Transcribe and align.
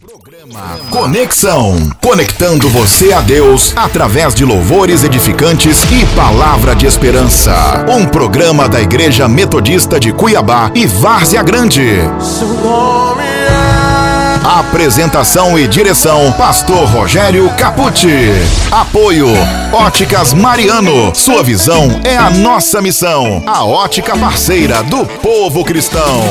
Programa 0.00 0.78
Conexão. 0.88 1.90
Conectando 2.02 2.70
você 2.70 3.12
a 3.12 3.20
Deus 3.20 3.74
através 3.76 4.34
de 4.34 4.46
louvores 4.46 5.04
edificantes 5.04 5.82
e 5.92 6.06
palavra 6.16 6.74
de 6.74 6.86
esperança. 6.86 7.84
Um 7.86 8.06
programa 8.06 8.66
da 8.66 8.80
Igreja 8.80 9.28
Metodista 9.28 10.00
de 10.00 10.10
Cuiabá 10.10 10.70
e 10.74 10.86
Várzea 10.86 11.42
Grande. 11.42 11.84
Seu 12.18 12.48
nome 12.48 13.22
é 13.22 14.40
Apresentação 14.42 15.58
e 15.58 15.68
direção: 15.68 16.32
Pastor 16.32 16.88
Rogério 16.88 17.50
Capucci. 17.58 18.30
Apoio: 18.70 19.28
Óticas 19.70 20.32
Mariano. 20.32 21.14
Sua 21.14 21.42
visão 21.42 22.00
é 22.04 22.16
a 22.16 22.30
nossa 22.30 22.80
missão. 22.80 23.42
A 23.46 23.66
ótica 23.66 24.16
parceira 24.16 24.82
do 24.82 25.04
povo 25.04 25.62
cristão. 25.62 26.24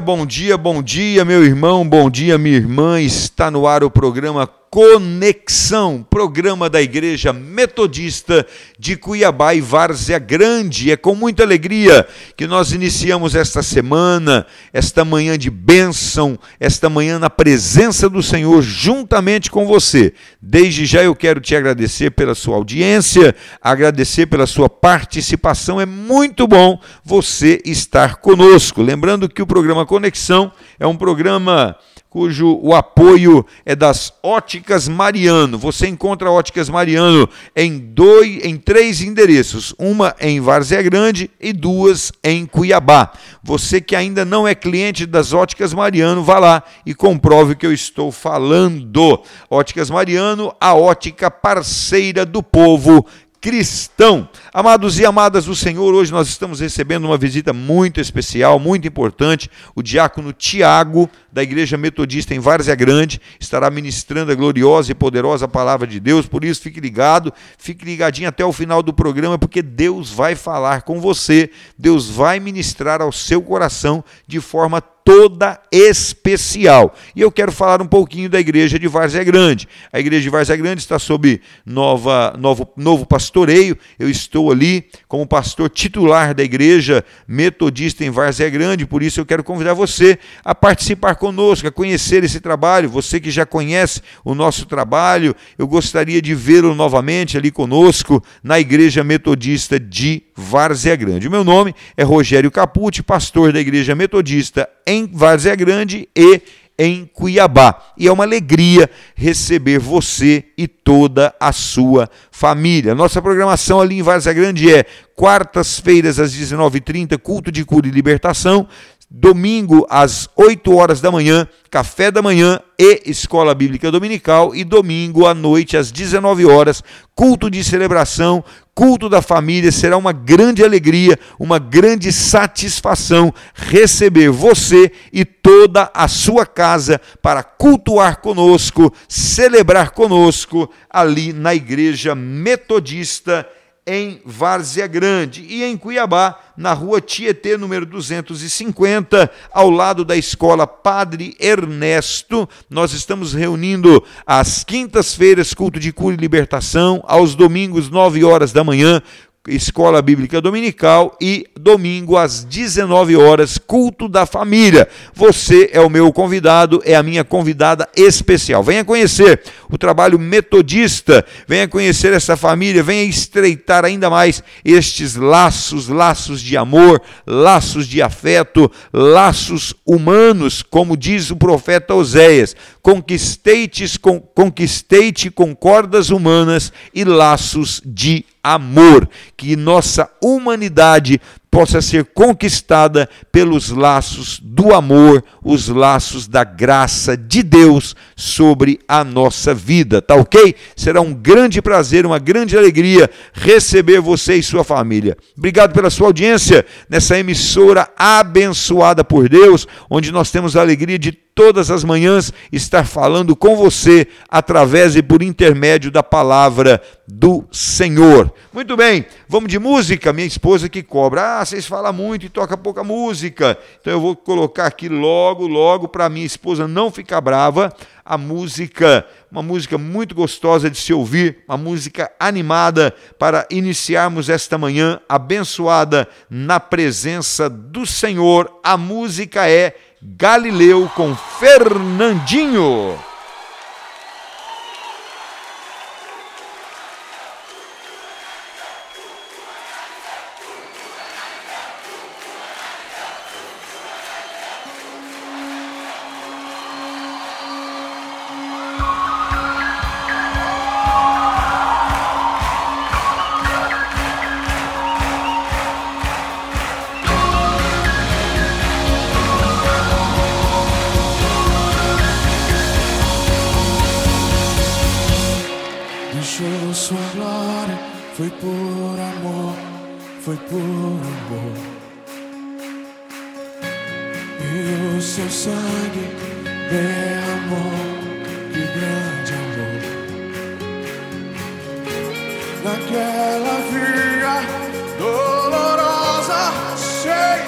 Bom 0.00 0.24
dia, 0.24 0.56
bom 0.56 0.82
dia, 0.82 1.22
meu 1.22 1.44
irmão, 1.44 1.86
bom 1.86 2.08
dia, 2.08 2.38
minha 2.38 2.56
irmã. 2.56 2.98
Está 2.98 3.50
no 3.50 3.66
ar 3.66 3.84
o 3.84 3.90
programa 3.90 4.48
Conexão, 4.72 6.02
programa 6.08 6.70
da 6.70 6.80
Igreja 6.80 7.30
Metodista 7.30 8.46
de 8.78 8.96
Cuiabá 8.96 9.52
e 9.52 9.60
Várzea 9.60 10.18
Grande. 10.18 10.90
É 10.90 10.96
com 10.96 11.14
muita 11.14 11.42
alegria 11.42 12.08
que 12.38 12.46
nós 12.46 12.72
iniciamos 12.72 13.34
esta 13.34 13.62
semana, 13.62 14.46
esta 14.72 15.04
manhã 15.04 15.36
de 15.36 15.50
bênção, 15.50 16.38
esta 16.58 16.88
manhã 16.88 17.18
na 17.18 17.28
presença 17.28 18.08
do 18.08 18.22
Senhor, 18.22 18.62
juntamente 18.62 19.50
com 19.50 19.66
você. 19.66 20.14
Desde 20.40 20.86
já 20.86 21.02
eu 21.02 21.14
quero 21.14 21.38
te 21.38 21.54
agradecer 21.54 22.10
pela 22.12 22.34
sua 22.34 22.56
audiência, 22.56 23.36
agradecer 23.60 24.24
pela 24.24 24.46
sua 24.46 24.70
participação. 24.70 25.82
É 25.82 25.84
muito 25.84 26.46
bom 26.46 26.80
você 27.04 27.60
estar 27.66 28.16
conosco. 28.16 28.80
Lembrando 28.80 29.28
que 29.28 29.42
o 29.42 29.46
programa 29.46 29.84
Conexão 29.84 30.50
é 30.80 30.86
um 30.86 30.96
programa 30.96 31.76
cujo 32.12 32.58
o 32.60 32.74
apoio 32.74 33.44
é 33.64 33.74
das 33.74 34.12
Óticas 34.22 34.86
Mariano. 34.86 35.56
Você 35.56 35.88
encontra 35.88 36.30
Óticas 36.30 36.68
Mariano 36.68 37.26
em 37.56 37.78
dois, 37.78 38.44
em 38.44 38.58
três 38.58 39.00
endereços, 39.00 39.74
uma 39.78 40.14
em 40.20 40.38
Várzea 40.38 40.82
Grande 40.82 41.30
e 41.40 41.54
duas 41.54 42.12
em 42.22 42.44
Cuiabá. 42.44 43.12
Você 43.42 43.80
que 43.80 43.96
ainda 43.96 44.26
não 44.26 44.46
é 44.46 44.54
cliente 44.54 45.06
das 45.06 45.32
Óticas 45.32 45.72
Mariano, 45.72 46.22
vá 46.22 46.38
lá 46.38 46.62
e 46.84 46.94
comprove 46.94 47.54
o 47.54 47.56
que 47.56 47.66
eu 47.66 47.72
estou 47.72 48.12
falando. 48.12 49.22
Óticas 49.48 49.88
Mariano, 49.88 50.54
a 50.60 50.74
ótica 50.74 51.30
parceira 51.30 52.26
do 52.26 52.42
povo 52.42 53.06
cristão. 53.42 54.28
Amados 54.54 55.00
e 55.00 55.04
amadas 55.04 55.46
do 55.46 55.56
Senhor, 55.56 55.92
hoje 55.92 56.12
nós 56.12 56.28
estamos 56.28 56.60
recebendo 56.60 57.06
uma 57.06 57.18
visita 57.18 57.52
muito 57.52 58.00
especial, 58.00 58.60
muito 58.60 58.86
importante. 58.86 59.50
O 59.74 59.82
diácono 59.82 60.32
Tiago, 60.32 61.10
da 61.32 61.42
Igreja 61.42 61.76
Metodista 61.76 62.36
em 62.36 62.38
Várzea 62.38 62.76
Grande, 62.76 63.20
estará 63.40 63.68
ministrando 63.68 64.30
a 64.30 64.34
gloriosa 64.36 64.92
e 64.92 64.94
poderosa 64.94 65.48
palavra 65.48 65.88
de 65.88 65.98
Deus. 65.98 66.24
Por 66.24 66.44
isso, 66.44 66.62
fique 66.62 66.78
ligado, 66.78 67.32
fique 67.58 67.84
ligadinho 67.84 68.28
até 68.28 68.44
o 68.44 68.52
final 68.52 68.80
do 68.80 68.94
programa, 68.94 69.36
porque 69.36 69.60
Deus 69.60 70.08
vai 70.08 70.36
falar 70.36 70.82
com 70.82 71.00
você, 71.00 71.50
Deus 71.76 72.08
vai 72.08 72.38
ministrar 72.38 73.02
ao 73.02 73.10
seu 73.10 73.42
coração 73.42 74.04
de 74.24 74.38
forma 74.38 74.80
toda 75.04 75.60
especial. 75.70 76.94
E 77.14 77.20
eu 77.20 77.30
quero 77.30 77.50
falar 77.50 77.82
um 77.82 77.86
pouquinho 77.86 78.28
da 78.28 78.38
igreja 78.38 78.78
de 78.78 78.86
Várzea 78.86 79.24
Grande. 79.24 79.68
A 79.92 79.98
igreja 79.98 80.22
de 80.22 80.30
Várzea 80.30 80.56
Grande 80.56 80.80
está 80.80 80.98
sob 80.98 81.40
nova, 81.64 82.34
novo, 82.38 82.68
novo 82.76 83.06
pastoreio. 83.06 83.76
Eu 83.98 84.08
estou 84.08 84.50
ali 84.50 84.84
como 85.08 85.26
pastor 85.26 85.70
titular 85.70 86.34
da 86.34 86.42
igreja 86.42 87.04
metodista 87.26 88.04
em 88.04 88.10
Várzea 88.10 88.50
Grande, 88.50 88.86
por 88.86 89.02
isso 89.02 89.20
eu 89.20 89.26
quero 89.26 89.42
convidar 89.42 89.74
você 89.74 90.18
a 90.44 90.54
participar 90.54 91.14
conosco, 91.14 91.66
a 91.66 91.72
conhecer 91.72 92.24
esse 92.24 92.40
trabalho. 92.40 92.88
Você 92.90 93.18
que 93.18 93.30
já 93.30 93.46
conhece 93.46 94.02
o 94.24 94.34
nosso 94.34 94.66
trabalho, 94.66 95.34
eu 95.58 95.66
gostaria 95.66 96.20
de 96.20 96.34
vê-lo 96.34 96.74
novamente 96.74 97.36
ali 97.36 97.50
conosco 97.50 98.22
na 98.42 98.60
igreja 98.60 99.02
metodista 99.02 99.80
de 99.80 100.22
Várzea 100.36 100.96
Grande. 100.96 101.28
O 101.28 101.30
meu 101.30 101.44
nome 101.44 101.74
é 101.96 102.02
Rogério 102.02 102.50
Capucci, 102.50 103.02
pastor 103.02 103.52
da 103.52 103.60
igreja 103.60 103.94
metodista 103.94 104.68
em 104.86 104.91
Várzea 105.12 105.54
Grande 105.54 106.08
e 106.16 106.40
em 106.78 107.04
Cuiabá. 107.04 107.92
E 107.96 108.08
é 108.08 108.12
uma 108.12 108.24
alegria 108.24 108.88
receber 109.14 109.78
você 109.78 110.44
e 110.56 110.66
toda 110.66 111.34
a 111.38 111.52
sua 111.52 112.08
família. 112.30 112.94
Nossa 112.94 113.22
programação 113.22 113.80
ali 113.80 113.98
em 113.98 114.02
Várzea 114.02 114.32
Grande 114.32 114.72
é 114.72 114.84
quartas-feiras 115.14 116.18
às 116.18 116.34
19h30, 116.34 117.18
culto 117.18 117.52
de 117.52 117.64
cura 117.64 117.86
e 117.86 117.90
libertação. 117.90 118.66
Domingo 119.14 119.86
às 119.90 120.26
8 120.34 120.74
horas 120.74 121.02
da 121.02 121.10
manhã, 121.10 121.46
café 121.70 122.10
da 122.10 122.22
manhã 122.22 122.58
e 122.78 123.02
escola 123.04 123.54
bíblica 123.54 123.90
dominical. 123.90 124.54
E 124.54 124.64
domingo 124.64 125.26
à 125.26 125.34
noite 125.34 125.76
às 125.76 125.92
19 125.92 126.46
horas, 126.46 126.82
culto 127.14 127.50
de 127.50 127.62
celebração, 127.62 128.42
culto 128.74 129.10
da 129.10 129.20
família. 129.20 129.70
Será 129.70 129.98
uma 129.98 130.12
grande 130.12 130.64
alegria, 130.64 131.18
uma 131.38 131.58
grande 131.58 132.10
satisfação 132.10 133.34
receber 133.54 134.30
você 134.30 134.90
e 135.12 135.26
toda 135.26 135.90
a 135.92 136.08
sua 136.08 136.46
casa 136.46 136.98
para 137.20 137.42
cultuar 137.42 138.18
conosco, 138.22 138.90
celebrar 139.06 139.90
conosco 139.90 140.70
ali 140.88 141.34
na 141.34 141.54
igreja 141.54 142.14
metodista 142.14 143.46
em 143.86 144.20
Várzea 144.24 144.86
Grande 144.86 145.42
e 145.42 145.64
em 145.64 145.76
Cuiabá, 145.76 146.38
na 146.56 146.72
rua 146.72 147.00
Tietê, 147.00 147.56
número 147.56 147.84
250, 147.84 149.30
ao 149.52 149.70
lado 149.70 150.04
da 150.04 150.16
escola 150.16 150.66
Padre 150.66 151.36
Ernesto. 151.40 152.48
Nós 152.70 152.92
estamos 152.92 153.32
reunindo 153.32 154.02
às 154.26 154.62
quintas-feiras, 154.62 155.52
culto 155.52 155.80
de 155.80 155.92
cura 155.92 156.14
e 156.14 156.18
libertação, 156.18 157.02
aos 157.06 157.34
domingos, 157.34 157.90
9 157.90 158.22
horas 158.24 158.52
da 158.52 158.62
manhã, 158.62 159.02
Escola 159.48 160.00
Bíblica 160.00 160.40
Dominical 160.40 161.16
e 161.20 161.48
domingo 161.58 162.16
às 162.16 162.44
19 162.44 163.16
horas, 163.16 163.58
culto 163.58 164.08
da 164.08 164.24
família. 164.24 164.86
Você 165.12 165.68
é 165.72 165.80
o 165.80 165.90
meu 165.90 166.12
convidado, 166.12 166.80
é 166.84 166.94
a 166.94 167.02
minha 167.02 167.24
convidada 167.24 167.88
especial. 167.96 168.62
Venha 168.62 168.84
conhecer 168.84 169.42
o 169.68 169.76
trabalho 169.76 170.16
metodista, 170.16 171.26
venha 171.48 171.66
conhecer 171.66 172.12
essa 172.12 172.36
família, 172.36 172.84
venha 172.84 173.02
estreitar 173.02 173.84
ainda 173.84 174.08
mais 174.08 174.44
estes 174.64 175.16
laços, 175.16 175.88
laços 175.88 176.40
de 176.40 176.56
amor, 176.56 177.02
laços 177.26 177.88
de 177.88 178.00
afeto, 178.00 178.70
laços 178.92 179.74
humanos, 179.84 180.62
como 180.62 180.96
diz 180.96 181.32
o 181.32 181.36
profeta 181.36 181.96
Oséias. 181.96 182.54
Conquistei-te 182.80 183.98
com, 183.98 184.20
conquistei 184.20 185.12
com 185.34 185.52
cordas 185.52 186.10
humanas 186.10 186.72
e 186.94 187.02
laços 187.02 187.82
de 187.84 188.24
amor, 188.42 189.08
que 189.36 189.54
nossa 189.56 190.10
humanidade 190.20 191.20
possa 191.52 191.82
ser 191.82 192.06
conquistada 192.06 193.06
pelos 193.30 193.68
laços 193.68 194.40
do 194.42 194.72
amor, 194.72 195.22
os 195.44 195.68
laços 195.68 196.26
da 196.26 196.44
graça 196.44 197.14
de 197.14 197.42
Deus 197.42 197.94
sobre 198.16 198.80
a 198.88 199.04
nossa 199.04 199.52
vida, 199.52 200.00
tá 200.00 200.14
ok? 200.14 200.54
Será 200.74 201.02
um 201.02 201.12
grande 201.12 201.60
prazer, 201.60 202.06
uma 202.06 202.18
grande 202.18 202.56
alegria 202.56 203.10
receber 203.34 204.00
você 204.00 204.36
e 204.36 204.42
sua 204.42 204.64
família. 204.64 205.14
Obrigado 205.36 205.74
pela 205.74 205.90
sua 205.90 206.06
audiência 206.06 206.64
nessa 206.88 207.18
emissora 207.18 207.86
abençoada 207.98 209.04
por 209.04 209.28
Deus, 209.28 209.68
onde 209.90 210.10
nós 210.10 210.30
temos 210.30 210.56
a 210.56 210.62
alegria 210.62 210.98
de 210.98 211.12
todas 211.34 211.70
as 211.70 211.84
manhãs 211.84 212.32
estar 212.50 212.86
falando 212.86 213.34
com 213.34 213.56
você 213.56 214.06
através 214.28 214.96
e 214.96 215.02
por 215.02 215.22
intermédio 215.22 215.90
da 215.90 216.02
palavra 216.02 216.80
do 217.08 217.44
Senhor. 217.50 218.32
Muito 218.52 218.76
bem, 218.76 219.06
vamos 219.28 219.50
de 219.50 219.58
música. 219.58 220.12
Minha 220.12 220.26
esposa 220.26 220.68
que 220.68 220.82
cobra. 220.82 221.40
Ah, 221.40 221.41
vocês 221.44 221.66
falam 221.66 221.92
muito 221.92 222.26
e 222.26 222.28
toca 222.28 222.56
pouca 222.56 222.82
música. 222.82 223.58
Então 223.80 223.92
eu 223.92 224.00
vou 224.00 224.16
colocar 224.16 224.66
aqui 224.66 224.88
logo, 224.88 225.46
logo 225.46 225.88
para 225.88 226.08
minha 226.08 226.26
esposa 226.26 226.66
não 226.66 226.90
ficar 226.90 227.20
brava. 227.20 227.72
A 228.04 228.18
música, 228.18 229.06
uma 229.30 229.42
música 229.42 229.78
muito 229.78 230.14
gostosa 230.14 230.68
de 230.68 230.78
se 230.78 230.92
ouvir, 230.92 231.38
uma 231.48 231.56
música 231.56 232.10
animada 232.18 232.94
para 233.18 233.46
iniciarmos 233.50 234.28
esta 234.28 234.58
manhã 234.58 235.00
abençoada 235.08 236.08
na 236.28 236.58
presença 236.58 237.48
do 237.48 237.86
Senhor. 237.86 238.60
A 238.62 238.76
música 238.76 239.48
é 239.48 239.74
Galileu 240.02 240.90
com 240.94 241.14
Fernandinho. 241.14 243.11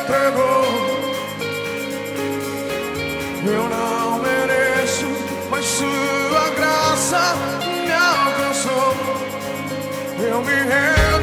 pegou. 0.06 0.64
Eu 3.46 3.68
não 3.68 4.18
mereço, 4.20 5.06
mas 5.50 5.64
sua 5.64 6.50
graça 6.56 7.34
me 7.62 7.92
alcançou. 7.92 8.94
Eu 10.18 10.40
me 10.42 10.54
rendo. 10.54 11.13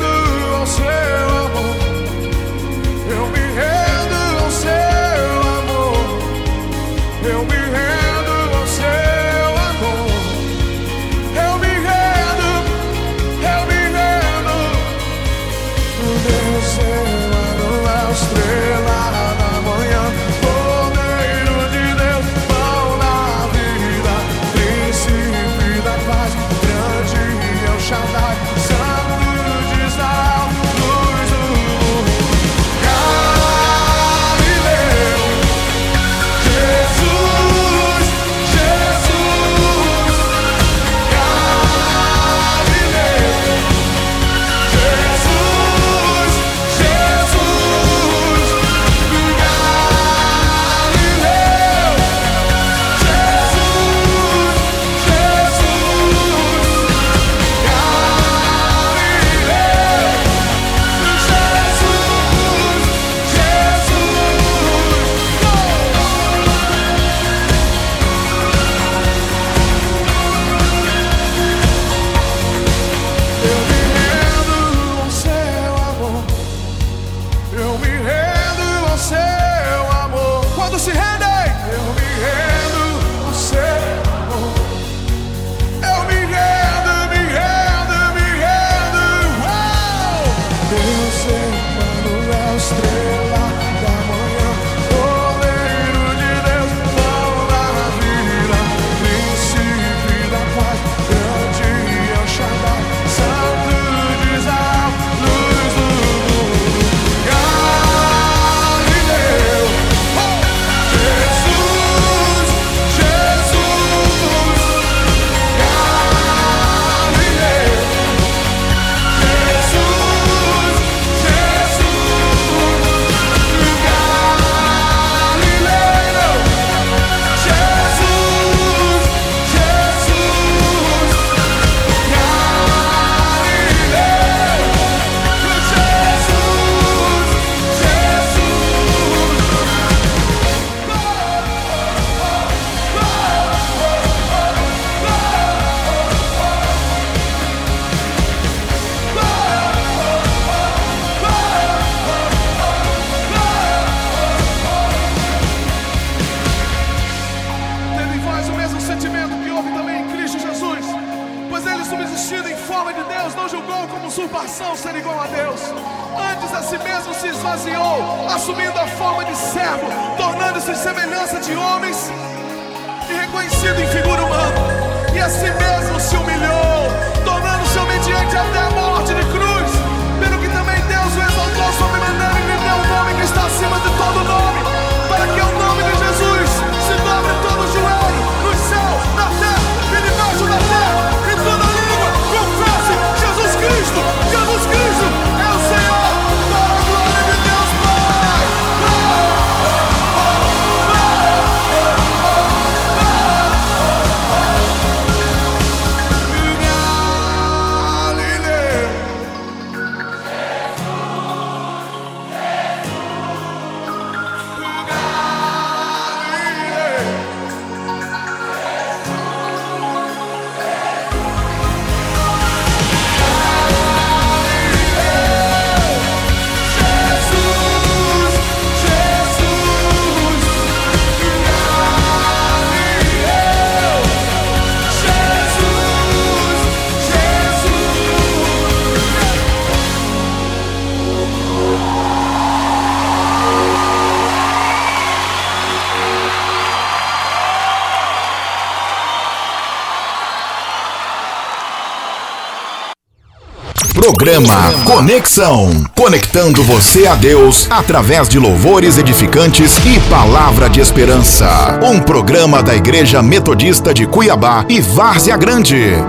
Programa 254.22 254.72
Conexão. 254.86 255.84
Conectando 255.98 256.62
você 256.62 257.08
a 257.08 257.16
Deus 257.16 257.66
através 257.72 258.30
de 258.30 258.38
louvores 258.38 259.00
edificantes 259.00 259.76
e 259.78 260.00
palavra 260.12 260.70
de 260.70 260.80
esperança. 260.80 261.80
Um 261.82 262.00
programa 262.00 262.62
da 262.62 262.76
Igreja 262.76 263.24
Metodista 263.24 263.92
de 263.92 264.06
Cuiabá 264.06 264.64
e 264.70 264.80
Várzea 264.80 265.36
Grande. 265.36 265.96
É 265.96 266.04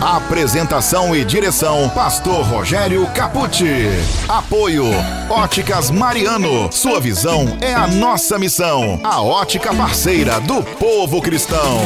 Apresentação 0.00 1.14
e 1.14 1.22
direção: 1.22 1.90
Pastor 1.90 2.46
Rogério 2.46 3.06
Capucci. 3.08 3.90
Apoio: 4.26 4.86
Óticas 5.28 5.90
Mariano. 5.90 6.72
Sua 6.72 6.98
visão 6.98 7.58
é 7.60 7.74
a 7.74 7.86
nossa 7.86 8.38
missão. 8.38 8.98
A 9.04 9.20
ótica 9.20 9.74
parceira 9.74 10.40
do 10.40 10.62
povo 10.62 11.20
cristão. 11.20 11.78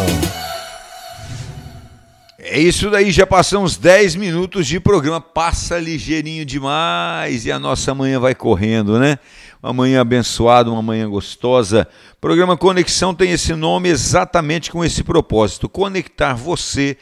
É 2.58 2.60
isso 2.60 2.90
daí, 2.90 3.12
já 3.12 3.24
passamos 3.24 3.76
10 3.76 4.16
minutos 4.16 4.66
de 4.66 4.80
programa, 4.80 5.20
passa 5.20 5.78
ligeirinho 5.78 6.44
demais 6.44 7.46
e 7.46 7.52
a 7.52 7.58
nossa 7.60 7.94
manhã 7.94 8.18
vai 8.18 8.34
correndo, 8.34 8.98
né? 8.98 9.16
Uma 9.62 9.72
manhã 9.72 10.00
abençoada, 10.00 10.68
uma 10.68 10.82
manhã 10.82 11.08
gostosa. 11.08 11.86
O 12.14 12.20
programa 12.20 12.56
Conexão 12.56 13.14
tem 13.14 13.30
esse 13.30 13.54
nome 13.54 13.88
exatamente 13.88 14.72
com 14.72 14.84
esse 14.84 15.04
propósito: 15.04 15.68
conectar 15.68 16.34
você 16.34 16.96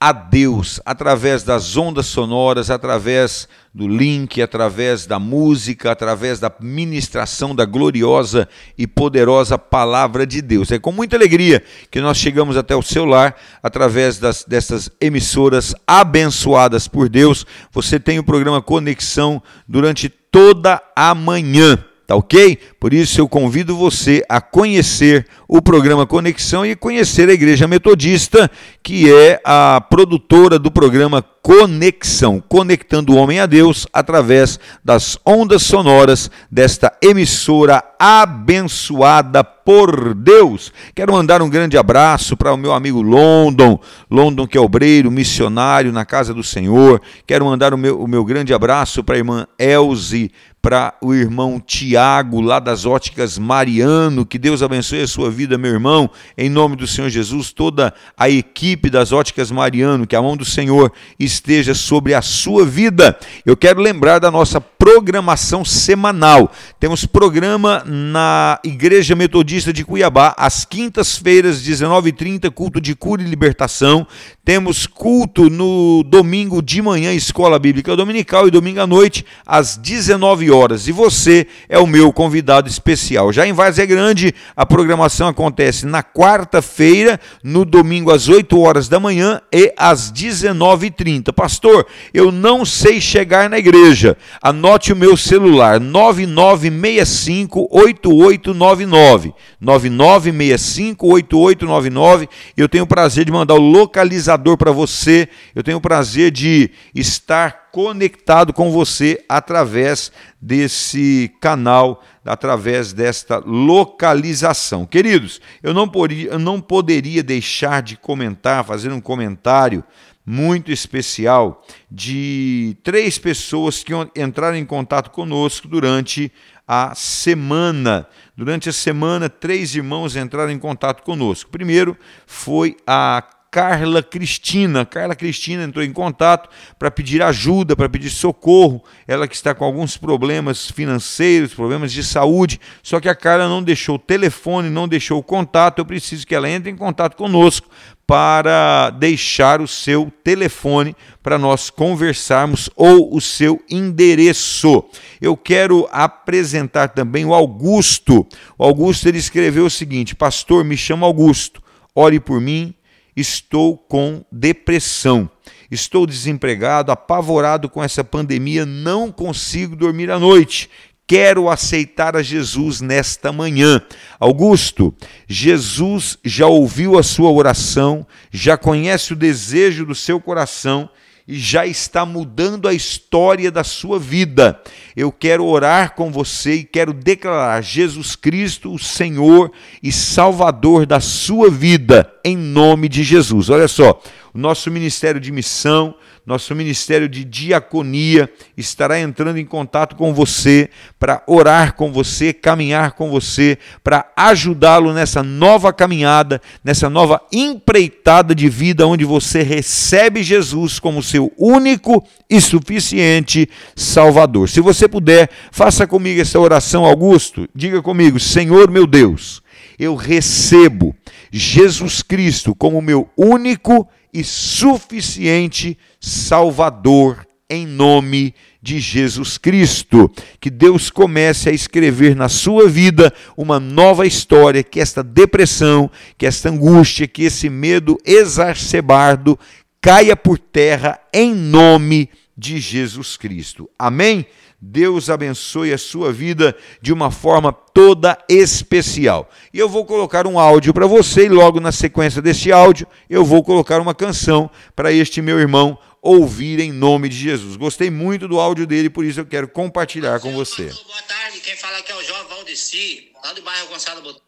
a 0.00 0.12
Deus 0.12 0.80
através 0.86 1.42
das 1.42 1.76
ondas 1.76 2.06
sonoras, 2.06 2.70
através 2.70 3.48
do 3.74 3.88
link, 3.88 4.40
através 4.40 5.06
da 5.06 5.18
música, 5.18 5.90
através 5.90 6.38
da 6.38 6.52
ministração 6.60 7.54
da 7.54 7.64
gloriosa 7.64 8.48
e 8.76 8.86
poderosa 8.86 9.58
palavra 9.58 10.24
de 10.24 10.40
Deus. 10.40 10.70
É 10.70 10.78
com 10.78 10.92
muita 10.92 11.16
alegria 11.16 11.62
que 11.90 12.00
nós 12.00 12.16
chegamos 12.16 12.56
até 12.56 12.76
o 12.76 12.82
seu 12.82 13.04
lar 13.04 13.36
através 13.60 14.18
das, 14.18 14.44
dessas 14.44 14.88
emissoras 15.00 15.74
abençoadas 15.86 16.86
por 16.86 17.08
Deus. 17.08 17.44
Você 17.72 17.98
tem 17.98 18.20
o 18.20 18.24
programa 18.24 18.62
Conexão 18.62 19.42
durante 19.66 20.08
toda 20.08 20.80
a 20.94 21.12
manhã. 21.14 21.84
Tá 22.08 22.16
ok? 22.16 22.58
Por 22.80 22.94
isso 22.94 23.20
eu 23.20 23.28
convido 23.28 23.76
você 23.76 24.24
a 24.30 24.40
conhecer 24.40 25.26
o 25.48 25.62
programa 25.62 26.06
Conexão 26.06 26.66
e 26.66 26.76
conhecer 26.76 27.30
a 27.30 27.32
Igreja 27.32 27.66
Metodista, 27.66 28.50
que 28.82 29.10
é 29.10 29.40
a 29.42 29.80
produtora 29.80 30.58
do 30.58 30.70
programa 30.70 31.24
Conexão, 31.40 32.42
conectando 32.46 33.14
o 33.14 33.16
homem 33.16 33.40
a 33.40 33.46
Deus 33.46 33.86
através 33.90 34.60
das 34.84 35.18
ondas 35.24 35.62
sonoras 35.62 36.30
desta 36.50 36.92
emissora 37.02 37.82
abençoada 37.98 39.42
por 39.42 40.14
Deus. 40.14 40.70
Quero 40.94 41.12
mandar 41.12 41.40
um 41.40 41.48
grande 41.48 41.78
abraço 41.78 42.36
para 42.36 42.52
o 42.52 42.56
meu 42.56 42.72
amigo 42.72 43.00
London, 43.00 43.80
London 44.10 44.46
que 44.46 44.58
é 44.58 44.60
obreiro, 44.60 45.10
missionário 45.10 45.92
na 45.92 46.04
casa 46.04 46.34
do 46.34 46.42
Senhor. 46.42 47.00
Quero 47.26 47.46
mandar 47.46 47.72
o 47.72 47.78
meu, 47.78 47.98
o 47.98 48.06
meu 48.06 48.24
grande 48.24 48.52
abraço 48.52 49.02
para 49.02 49.14
a 49.14 49.18
irmã 49.18 49.46
Elze, 49.58 50.30
para 50.60 50.94
o 51.00 51.14
irmão 51.14 51.60
Tiago, 51.64 52.40
lá 52.40 52.58
das 52.58 52.84
óticas 52.84 53.38
Mariano. 53.38 54.26
Que 54.26 54.38
Deus 54.38 54.62
abençoe 54.62 55.02
a 55.02 55.06
sua 55.08 55.30
vida, 55.30 55.37
meu 55.46 55.70
irmão, 55.70 56.10
em 56.36 56.48
nome 56.48 56.74
do 56.74 56.86
Senhor 56.86 57.08
Jesus. 57.08 57.52
Toda 57.52 57.94
a 58.16 58.28
equipe 58.28 58.90
das 58.90 59.12
óticas 59.12 59.50
Mariano, 59.50 60.06
que 60.06 60.16
a 60.16 60.22
mão 60.22 60.36
do 60.36 60.44
Senhor 60.44 60.92
esteja 61.18 61.74
sobre 61.74 62.14
a 62.14 62.22
sua 62.22 62.64
vida. 62.64 63.18
Eu 63.44 63.56
quero 63.56 63.80
lembrar 63.80 64.18
da 64.18 64.30
nossa 64.30 64.60
programação 64.60 65.64
semanal. 65.64 66.50
Temos 66.80 67.04
programa 67.04 67.82
na 67.84 68.58
Igreja 68.64 69.14
Metodista 69.14 69.72
de 69.72 69.84
Cuiabá, 69.84 70.34
às 70.36 70.64
quintas-feiras, 70.64 71.62
19h30, 71.62 72.50
culto 72.50 72.80
de 72.80 72.94
cura 72.94 73.20
e 73.20 73.26
libertação. 73.26 74.06
Temos 74.44 74.86
culto 74.86 75.50
no 75.50 76.02
domingo 76.02 76.62
de 76.62 76.80
manhã, 76.80 77.12
Escola 77.12 77.58
Bíblica 77.58 77.94
Dominical, 77.94 78.48
e 78.48 78.50
domingo 78.50 78.80
à 78.80 78.86
noite, 78.86 79.26
às 79.46 79.76
19 79.76 80.50
horas. 80.50 80.88
E 80.88 80.92
você 80.92 81.46
é 81.68 81.78
o 81.78 81.86
meu 81.86 82.10
convidado 82.10 82.66
especial. 82.66 83.30
Já 83.30 83.46
em 83.46 83.52
Várzea 83.52 83.84
Grande, 83.84 84.34
a 84.56 84.64
programação 84.64 85.27
acontece 85.28 85.86
na 85.86 86.02
quarta-feira, 86.02 87.20
no 87.42 87.64
domingo 87.64 88.10
às 88.10 88.28
8 88.28 88.58
horas 88.58 88.88
da 88.88 88.98
manhã 88.98 89.40
e 89.52 89.72
às 89.76 90.12
19h30. 90.12 91.32
Pastor, 91.32 91.86
eu 92.12 92.32
não 92.32 92.64
sei 92.64 93.00
chegar 93.00 93.48
na 93.48 93.58
igreja. 93.58 94.16
Anote 94.42 94.92
o 94.92 94.96
meu 94.96 95.16
celular: 95.16 95.78
9965 95.78 97.68
8899. 97.70 99.34
9965 99.60 101.06
8899. 101.06 102.28
Eu 102.56 102.68
tenho 102.68 102.84
o 102.84 102.88
prazer 102.88 103.24
de 103.24 103.32
mandar 103.32 103.54
o 103.54 103.58
localizador 103.58 104.56
para 104.56 104.72
você. 104.72 105.28
Eu 105.54 105.62
tenho 105.62 105.78
o 105.78 105.80
prazer 105.80 106.30
de 106.30 106.70
estar 106.94 107.68
conectado 107.70 108.52
com 108.52 108.70
você 108.70 109.24
através 109.28 110.10
desse 110.40 111.32
canal, 111.40 112.02
através 112.28 112.92
desta 112.92 113.38
localização. 113.38 114.86
Queridos, 114.86 115.40
eu 115.62 115.74
não, 115.74 115.88
poderia, 115.88 116.30
eu 116.30 116.38
não 116.38 116.60
poderia 116.60 117.22
deixar 117.22 117.82
de 117.82 117.96
comentar, 117.96 118.64
fazer 118.64 118.92
um 118.92 119.00
comentário 119.00 119.82
muito 120.24 120.70
especial 120.70 121.64
de 121.90 122.76
três 122.82 123.16
pessoas 123.18 123.82
que 123.82 123.92
entraram 124.14 124.58
em 124.58 124.66
contato 124.66 125.10
conosco 125.10 125.66
durante 125.66 126.30
a 126.66 126.94
semana. 126.94 128.06
Durante 128.36 128.68
a 128.68 128.72
semana, 128.72 129.30
três 129.30 129.74
irmãos 129.74 130.16
entraram 130.16 130.52
em 130.52 130.58
contato 130.58 131.02
conosco. 131.02 131.50
Primeiro 131.50 131.96
foi 132.26 132.76
a 132.86 133.24
Carla 133.50 134.02
Cristina. 134.02 134.84
Carla 134.84 135.14
Cristina 135.14 135.64
entrou 135.64 135.84
em 135.84 135.92
contato 135.92 136.48
para 136.78 136.90
pedir 136.90 137.22
ajuda, 137.22 137.74
para 137.74 137.88
pedir 137.88 138.10
socorro. 138.10 138.82
Ela 139.06 139.26
que 139.26 139.34
está 139.34 139.54
com 139.54 139.64
alguns 139.64 139.96
problemas 139.96 140.70
financeiros, 140.70 141.54
problemas 141.54 141.92
de 141.92 142.04
saúde. 142.04 142.60
Só 142.82 143.00
que 143.00 143.08
a 143.08 143.14
Carla 143.14 143.48
não 143.48 143.62
deixou 143.62 143.96
o 143.96 143.98
telefone, 143.98 144.68
não 144.68 144.86
deixou 144.86 145.18
o 145.18 145.22
contato. 145.22 145.78
Eu 145.78 145.86
preciso 145.86 146.26
que 146.26 146.34
ela 146.34 146.48
entre 146.48 146.70
em 146.70 146.76
contato 146.76 147.16
conosco 147.16 147.68
para 148.06 148.88
deixar 148.88 149.60
o 149.60 149.68
seu 149.68 150.10
telefone 150.24 150.96
para 151.22 151.36
nós 151.36 151.68
conversarmos 151.68 152.70
ou 152.74 153.14
o 153.14 153.20
seu 153.20 153.62
endereço. 153.68 154.82
Eu 155.20 155.36
quero 155.36 155.86
apresentar 155.92 156.88
também 156.88 157.26
o 157.26 157.34
Augusto. 157.34 158.26
O 158.56 158.64
Augusto 158.64 159.06
ele 159.06 159.18
escreveu 159.18 159.66
o 159.66 159.70
seguinte: 159.70 160.14
Pastor, 160.14 160.64
me 160.64 160.76
chama 160.76 161.06
Augusto. 161.06 161.62
Ore 161.94 162.18
por 162.20 162.40
mim, 162.40 162.74
estou 163.20 163.76
com 163.76 164.24
depressão. 164.30 165.30
Estou 165.70 166.06
desempregado, 166.06 166.90
apavorado 166.90 167.68
com 167.68 167.82
essa 167.82 168.02
pandemia, 168.02 168.64
não 168.64 169.12
consigo 169.12 169.76
dormir 169.76 170.10
à 170.10 170.18
noite. 170.18 170.70
Quero 171.06 171.48
aceitar 171.48 172.16
a 172.16 172.22
Jesus 172.22 172.80
nesta 172.80 173.32
manhã. 173.32 173.80
Augusto, 174.20 174.94
Jesus 175.26 176.18
já 176.24 176.46
ouviu 176.46 176.98
a 176.98 177.02
sua 177.02 177.30
oração, 177.30 178.06
já 178.30 178.56
conhece 178.56 179.12
o 179.12 179.16
desejo 179.16 179.86
do 179.86 179.94
seu 179.94 180.20
coração 180.20 180.88
e 181.28 181.38
já 181.38 181.66
está 181.66 182.06
mudando 182.06 182.66
a 182.66 182.72
história 182.72 183.50
da 183.50 183.62
sua 183.62 183.98
vida. 183.98 184.58
Eu 184.96 185.12
quero 185.12 185.44
orar 185.44 185.94
com 185.94 186.10
você 186.10 186.54
e 186.54 186.64
quero 186.64 186.94
declarar 186.94 187.62
Jesus 187.62 188.16
Cristo, 188.16 188.72
o 188.72 188.78
Senhor 188.78 189.52
e 189.82 189.92
Salvador 189.92 190.86
da 190.86 191.00
sua 191.00 191.50
vida, 191.50 192.10
em 192.24 192.34
nome 192.34 192.88
de 192.88 193.02
Jesus. 193.02 193.50
Olha 193.50 193.68
só, 193.68 194.00
o 194.32 194.38
nosso 194.38 194.70
ministério 194.70 195.20
de 195.20 195.30
missão, 195.30 195.94
nosso 196.28 196.54
ministério 196.54 197.08
de 197.08 197.24
diaconia 197.24 198.30
estará 198.54 199.00
entrando 199.00 199.38
em 199.38 199.46
contato 199.46 199.96
com 199.96 200.12
você 200.12 200.68
para 200.98 201.22
orar 201.26 201.74
com 201.74 201.90
você, 201.90 202.34
caminhar 202.34 202.92
com 202.92 203.08
você, 203.08 203.56
para 203.82 204.12
ajudá-lo 204.14 204.92
nessa 204.92 205.22
nova 205.22 205.72
caminhada, 205.72 206.38
nessa 206.62 206.90
nova 206.90 207.18
empreitada 207.32 208.34
de 208.34 208.46
vida 208.46 208.86
onde 208.86 209.06
você 209.06 209.42
recebe 209.42 210.22
Jesus 210.22 210.78
como 210.78 211.02
seu 211.02 211.32
único 211.38 212.06
e 212.28 212.42
suficiente 212.42 213.48
Salvador. 213.74 214.50
Se 214.50 214.60
você 214.60 214.86
puder, 214.86 215.30
faça 215.50 215.86
comigo 215.86 216.20
essa 216.20 216.38
oração, 216.38 216.84
Augusto. 216.84 217.48
Diga 217.54 217.80
comigo: 217.80 218.20
Senhor 218.20 218.70
meu 218.70 218.86
Deus, 218.86 219.42
eu 219.78 219.94
recebo 219.94 220.94
Jesus 221.32 222.02
Cristo 222.02 222.54
como 222.54 222.82
meu 222.82 223.08
único 223.16 223.88
e 224.12 224.24
suficiente 224.24 225.78
Salvador 226.00 227.26
em 227.50 227.66
nome 227.66 228.34
de 228.60 228.78
Jesus 228.78 229.38
Cristo. 229.38 230.10
Que 230.40 230.50
Deus 230.50 230.90
comece 230.90 231.48
a 231.48 231.52
escrever 231.52 232.14
na 232.14 232.28
sua 232.28 232.68
vida 232.68 233.12
uma 233.36 233.58
nova 233.58 234.06
história, 234.06 234.62
que 234.62 234.80
esta 234.80 235.02
depressão, 235.02 235.90
que 236.16 236.26
esta 236.26 236.50
angústia, 236.50 237.08
que 237.08 237.24
esse 237.24 237.48
medo 237.48 237.96
exacerbado 238.04 239.38
caia 239.80 240.16
por 240.16 240.38
terra 240.38 240.98
em 241.12 241.34
nome 241.34 242.06
de 242.06 242.27
Jesus 242.60 243.16
Cristo. 243.16 243.68
Amém? 243.78 244.26
Deus 244.60 245.08
abençoe 245.08 245.72
a 245.72 245.78
sua 245.78 246.12
vida 246.12 246.56
de 246.82 246.92
uma 246.92 247.10
forma 247.10 247.52
toda 247.52 248.18
especial. 248.28 249.30
E 249.52 249.58
eu 249.58 249.68
vou 249.68 249.84
colocar 249.84 250.26
um 250.26 250.38
áudio 250.38 250.74
para 250.74 250.86
você 250.86 251.26
e 251.26 251.28
logo 251.28 251.60
na 251.60 251.70
sequência 251.70 252.20
deste 252.20 252.50
áudio 252.50 252.86
eu 253.08 253.24
vou 253.24 253.42
colocar 253.42 253.80
uma 253.80 253.94
canção 253.94 254.50
para 254.74 254.92
este 254.92 255.22
meu 255.22 255.38
irmão 255.38 255.78
ouvir 256.02 256.60
em 256.60 256.72
nome 256.72 257.08
de 257.08 257.16
Jesus. 257.16 257.56
Gostei 257.56 257.90
muito 257.90 258.26
do 258.26 258.40
áudio 258.40 258.66
dele, 258.66 258.90
por 258.90 259.04
isso 259.04 259.20
eu 259.20 259.26
quero 259.26 259.48
compartilhar 259.48 260.18
com 260.20 260.32
você. 260.32 260.64
Boa 260.64 261.02
tarde, 261.02 261.40
quem 261.40 261.56
fala 261.56 261.78
aqui 261.78 261.92
é 261.92 261.96
o 261.96 262.02
João 262.02 262.28
Valdeci, 262.28 263.12
lá 263.22 263.32
do 263.32 263.42
bairro 263.42 263.68
Gonçalo 263.68 264.02
Botelho. 264.02 264.27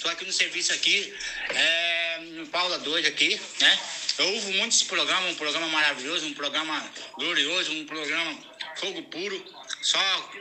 Estou 0.00 0.12
aqui 0.12 0.24
no 0.24 0.32
serviço 0.32 0.72
aqui, 0.72 1.14
é, 1.50 2.18
no 2.20 2.46
Paula 2.46 2.78
2 2.78 3.04
aqui, 3.04 3.38
né? 3.60 3.80
Eu 4.16 4.32
ouvo 4.32 4.52
muito 4.54 4.74
esse 4.74 4.86
programa, 4.86 5.26
um 5.26 5.34
programa 5.34 5.68
maravilhoso, 5.68 6.24
um 6.24 6.32
programa 6.32 6.90
glorioso, 7.18 7.70
um 7.70 7.84
programa 7.84 8.34
fogo 8.76 9.02
puro, 9.02 9.54
só 9.82 10.32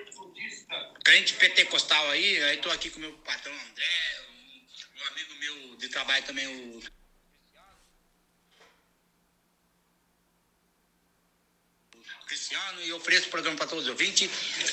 crente 1.04 1.34
pentecostal 1.34 2.10
aí, 2.10 2.42
aí 2.44 2.58
tô 2.60 2.72
aqui 2.72 2.90
com 2.90 3.00
o 3.00 3.02
meu 3.02 3.12
patrão 3.12 3.54
André, 3.54 4.22
um 4.98 5.08
amigo 5.10 5.34
meu 5.42 5.76
de 5.76 5.90
trabalho 5.90 6.24
também, 6.24 6.48
o 6.48 6.82
Cristiano 12.50 12.82
e 12.82 12.92
ofereço 12.94 13.28
o 13.28 13.30
programa 13.30 13.56
para 13.56 13.68
todos 13.68 13.84
os 13.84 13.92
ouvintes. 13.92 14.28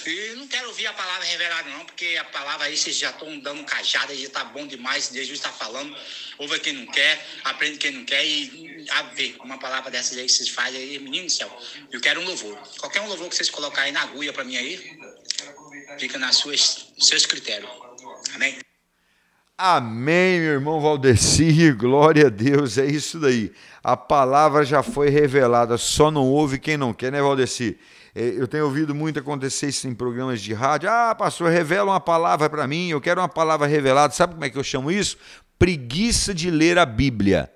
E 0.07 0.35
não 0.37 0.49
quero 0.49 0.69
ouvir 0.69 0.87
a 0.87 0.95
palavra 0.95 1.27
revelada, 1.27 1.69
não, 1.69 1.85
porque 1.85 2.17
a 2.19 2.25
palavra 2.25 2.69
aí 2.69 2.77
vocês 2.77 2.97
já 2.97 3.11
estão 3.11 3.39
dando 3.39 3.63
cajada 3.65 4.17
já 4.17 4.31
tá 4.31 4.45
bom 4.45 4.67
demais. 4.67 5.11
Jesus 5.13 5.39
está 5.39 5.51
falando. 5.51 5.95
Ouve 6.39 6.59
quem 6.61 6.73
não 6.73 6.87
quer, 6.87 7.23
aprende 7.45 7.77
quem 7.77 7.91
não 7.91 8.05
quer 8.07 8.25
e 8.25 8.87
a 8.91 9.03
ver 9.03 9.37
uma 9.41 9.59
palavra 9.59 9.91
dessas 9.91 10.17
aí 10.17 10.25
que 10.25 10.33
vocês 10.33 10.49
fazem 10.49 10.81
aí, 10.81 10.99
menino 10.99 11.27
do 11.27 11.31
céu. 11.31 11.55
Eu 11.93 12.01
quero 12.01 12.19
um 12.23 12.25
louvor. 12.25 12.57
Qualquer 12.79 13.03
um 13.03 13.09
louvor 13.09 13.29
que 13.29 13.37
vocês 13.37 13.51
colocarem 13.51 13.89
aí 13.89 13.93
na 13.93 14.01
agulha 14.01 14.33
para 14.33 14.45
mim 14.45 14.57
aí, 14.57 14.99
fica 15.99 16.19
nas 16.19 16.43
seus 16.99 17.27
critérios. 17.27 17.71
Amém? 18.35 18.59
Amém, 19.59 20.41
meu 20.41 20.53
irmão 20.53 20.81
Valdeci, 20.83 21.73
glória 21.73 22.27
a 22.27 22.31
Deus, 22.31 22.77
é 22.77 22.85
isso 22.85 23.19
daí. 23.19 23.51
A 23.87 23.97
palavra 23.97 24.65
já 24.65 24.83
foi 24.83 25.11
revelada, 25.11 25.79
só 25.79 26.11
não 26.11 26.25
ouve 26.25 26.59
quem 26.59 26.77
não 26.77 26.93
quer, 26.93 27.13
né, 27.13 27.23
Valdeci? 27.23 27.79
É, 28.13 28.35
eu 28.37 28.49
tenho 28.49 28.65
ouvido 28.65 28.93
muito 28.93 29.21
acontecer 29.21 29.69
isso 29.69 29.87
em 29.87 29.95
programas 29.95 30.41
de 30.41 30.53
rádio. 30.53 30.91
Ah, 30.91 31.15
pastor, 31.15 31.53
revela 31.53 31.93
uma 31.93 32.01
palavra 32.01 32.51
para 32.51 32.67
mim, 32.67 32.89
eu 32.89 33.01
quero 33.01 33.21
uma 33.21 33.29
palavra 33.29 33.65
revelada. 33.65 34.13
Sabe 34.13 34.33
como 34.33 34.45
é 34.45 34.51
que 34.51 34.59
eu 34.59 34.65
chamo 34.65 34.91
isso? 34.91 35.17
Preguiça 35.57 36.35
de 36.35 36.51
ler 36.51 36.79
a 36.79 36.85
Bíblia. 36.85 37.49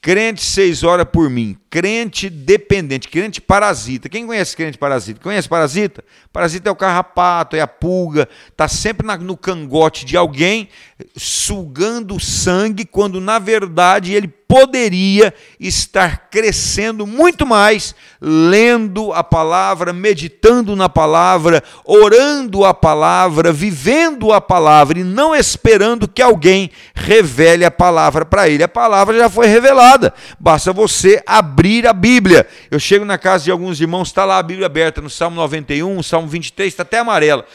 Crente 0.00 0.42
seis 0.42 0.82
horas 0.82 1.06
por 1.10 1.30
mim. 1.30 1.56
Crente 1.70 2.30
dependente, 2.30 3.08
crente 3.08 3.40
parasita. 3.40 4.08
Quem 4.08 4.26
conhece 4.26 4.56
crente 4.56 4.76
parasita? 4.76 5.20
Conhece 5.20 5.48
parasita? 5.48 6.04
Parasita 6.32 6.68
é 6.68 6.72
o 6.72 6.76
carrapato, 6.76 7.54
é 7.54 7.60
a 7.60 7.68
pulga, 7.68 8.28
está 8.48 8.66
sempre 8.66 9.06
no 9.18 9.36
cangote 9.36 10.04
de 10.04 10.16
alguém, 10.16 10.68
sugando 11.16 12.20
sangue, 12.20 12.84
quando 12.84 13.20
na 13.20 13.38
verdade 13.38 14.12
ele 14.12 14.28
poderia 14.52 15.32
estar 15.58 16.28
crescendo 16.28 17.06
muito 17.06 17.46
mais, 17.46 17.94
lendo 18.20 19.10
a 19.10 19.24
palavra, 19.24 19.94
meditando 19.94 20.76
na 20.76 20.90
palavra, 20.90 21.64
orando 21.86 22.62
a 22.62 22.74
palavra, 22.74 23.50
vivendo 23.50 24.30
a 24.30 24.42
palavra 24.42 24.98
e 24.98 25.04
não 25.04 25.34
esperando 25.34 26.06
que 26.06 26.20
alguém 26.20 26.70
revele 26.94 27.64
a 27.64 27.70
palavra 27.70 28.26
para 28.26 28.46
ele. 28.46 28.62
A 28.62 28.68
palavra 28.68 29.16
já 29.16 29.30
foi 29.30 29.46
revelada, 29.46 30.12
basta 30.38 30.70
você 30.70 31.22
abrir 31.26 31.86
a 31.86 31.94
Bíblia. 31.94 32.46
Eu 32.70 32.78
chego 32.78 33.06
na 33.06 33.16
casa 33.16 33.44
de 33.44 33.50
alguns 33.50 33.80
irmãos, 33.80 34.08
está 34.08 34.26
lá 34.26 34.36
a 34.36 34.42
Bíblia 34.42 34.66
aberta 34.66 35.00
no 35.00 35.08
Salmo 35.08 35.36
91, 35.36 36.02
Salmo 36.02 36.28
23, 36.28 36.68
está 36.68 36.82
até 36.82 36.98
amarela 36.98 37.46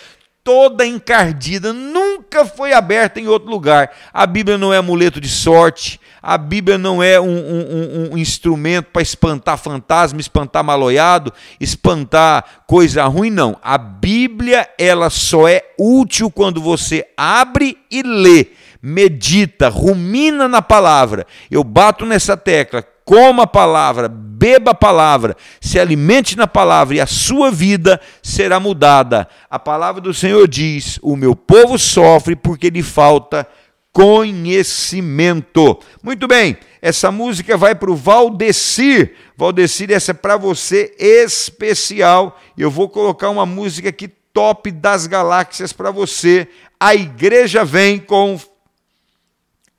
toda 0.47 0.85
encardida, 0.85 1.73
nunca 1.73 2.45
foi 2.45 2.71
aberta 2.71 3.19
em 3.19 3.27
outro 3.27 3.49
lugar. 3.49 3.91
A 4.13 4.25
Bíblia 4.25 4.57
não 4.57 4.73
é 4.73 4.77
amuleto 4.77 5.19
de 5.19 5.27
sorte, 5.27 5.99
a 6.23 6.37
Bíblia 6.37 6.77
não 6.77 7.03
é 7.03 7.19
um, 7.19 7.27
um, 7.27 8.09
um 8.13 8.17
instrumento 8.17 8.85
para 8.85 9.01
espantar 9.01 9.57
fantasma, 9.57 10.21
espantar 10.21 10.63
maloiado, 10.63 11.33
espantar 11.59 12.63
coisa 12.65 13.03
ruim, 13.07 13.29
não. 13.29 13.57
A 13.61 13.77
Bíblia, 13.77 14.69
ela 14.79 15.09
só 15.09 15.49
é 15.49 15.63
útil 15.77 16.31
quando 16.31 16.61
você 16.61 17.05
abre 17.17 17.77
e 17.91 18.01
lê, 18.01 18.47
medita, 18.81 19.67
rumina 19.67 20.47
na 20.47 20.61
palavra. 20.61 21.27
Eu 21.51 21.61
bato 21.61 22.05
nessa 22.05 22.37
tecla 22.37 22.85
coma 23.07 23.43
a 23.43 23.47
palavra, 23.47 24.09
beba 24.09 24.71
a 24.71 24.75
palavra, 24.75 25.37
se 25.61 25.79
alimente 25.79 26.35
na 26.35 26.45
palavra 26.45 26.97
e 26.97 26.99
a 26.99 27.07
sua 27.07 27.49
vida 27.49 28.01
será 28.21 28.59
mudada. 28.59 29.29
A 29.49 29.57
palavra 29.57 30.01
do 30.01 30.13
Senhor 30.13 30.45
diz: 30.45 30.99
O 31.01 31.15
meu 31.15 31.33
povo 31.33 31.79
sofre 31.79 32.35
porque 32.35 32.69
lhe 32.69 32.83
falta 32.83 33.47
conhecimento. 33.93 35.79
Muito 36.03 36.27
bem, 36.27 36.57
essa 36.81 37.09
música 37.09 37.55
vai 37.55 37.73
para 37.73 37.89
o 37.89 37.95
Valdecir. 37.95 39.15
Valdecir, 39.37 39.89
essa 39.89 40.11
é 40.11 40.13
para 40.13 40.35
você 40.35 40.93
especial. 40.99 42.37
Eu 42.57 42.69
vou 42.69 42.89
colocar 42.89 43.29
uma 43.29 43.45
música 43.45 43.87
aqui 43.87 44.09
top 44.33 44.69
das 44.69 45.07
galáxias 45.07 45.71
para 45.71 45.91
você. 45.91 46.45
A 46.77 46.93
igreja 46.93 47.63
vem 47.63 47.99
com 47.99 48.37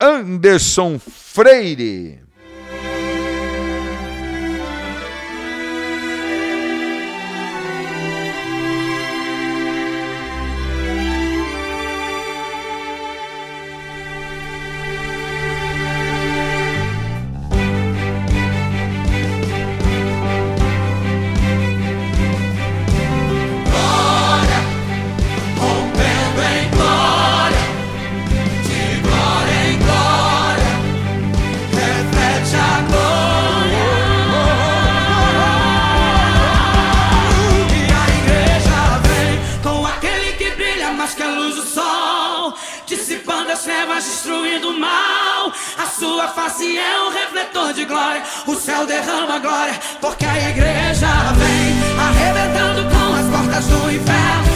Anderson 0.00 0.98
Freire. 0.98 2.27
estás 43.98 44.04
destruindo 44.04 44.70
o 44.70 44.80
mal. 44.80 45.52
A 45.76 45.86
sua 45.86 46.28
face 46.28 46.78
é 46.78 47.02
um 47.02 47.10
refletor 47.10 47.72
de 47.72 47.84
glória. 47.84 48.22
O 48.46 48.54
céu 48.54 48.86
derrama 48.86 49.38
glória, 49.38 49.78
porque 50.00 50.24
a 50.24 50.50
igreja 50.50 51.08
vem 51.36 51.98
arrebentando 51.98 52.82
com 52.84 53.14
as 53.14 53.26
portas 53.26 53.66
do 53.66 53.90
inferno. 53.90 54.47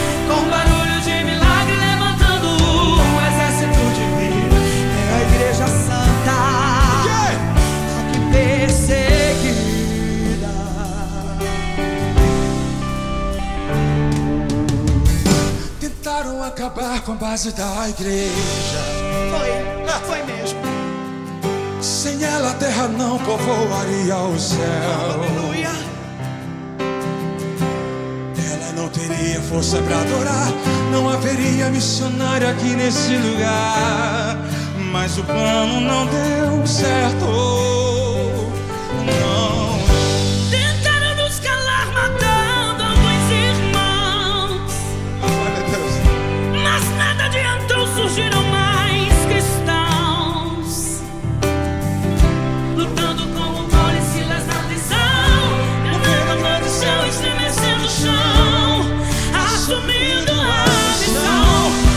Base 16.69 17.51
da 17.51 17.89
igreja. 17.89 18.79
Foi, 19.31 20.07
foi 20.07 20.23
mesmo. 20.23 20.59
Sem 21.81 22.23
ela 22.23 22.51
a 22.51 22.53
terra 22.53 22.87
não 22.87 23.17
povoaria 23.19 24.17
o 24.17 24.39
céu. 24.39 24.59
Aleluia. 25.13 25.71
Ela 28.51 28.71
não 28.75 28.89
teria 28.89 29.41
força 29.41 29.77
para 29.81 30.01
adorar, 30.01 30.47
não 30.91 31.09
haveria 31.09 31.69
missionário 31.69 32.49
aqui 32.49 32.75
nesse 32.75 33.15
lugar. 33.17 34.37
Mas 34.91 35.17
o 35.17 35.23
plano 35.23 35.81
não 35.81 36.05
deu 36.05 36.67
certo. 36.67 37.82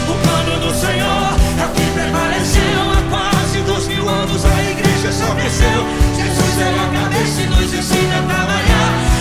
O 0.09 0.15
plano 0.15 0.61
do 0.61 0.75
Senhor 0.75 1.37
é 1.61 1.65
o 1.65 1.71
que 1.75 1.91
permaneceu 1.93 2.91
Há 2.91 3.03
quase 3.11 3.61
dois 3.63 3.87
mil 3.89 4.09
anos 4.09 4.45
a 4.45 4.63
igreja 4.63 5.13
só 5.13 5.35
cresceu. 5.35 5.85
Jesus 6.17 6.59
é 6.61 6.69
a 6.69 7.03
cabeça 7.03 7.43
e 7.43 7.47
nos 7.47 7.75
ensina 7.75 8.19
a 8.19 8.23
trabalhar. 8.23 9.16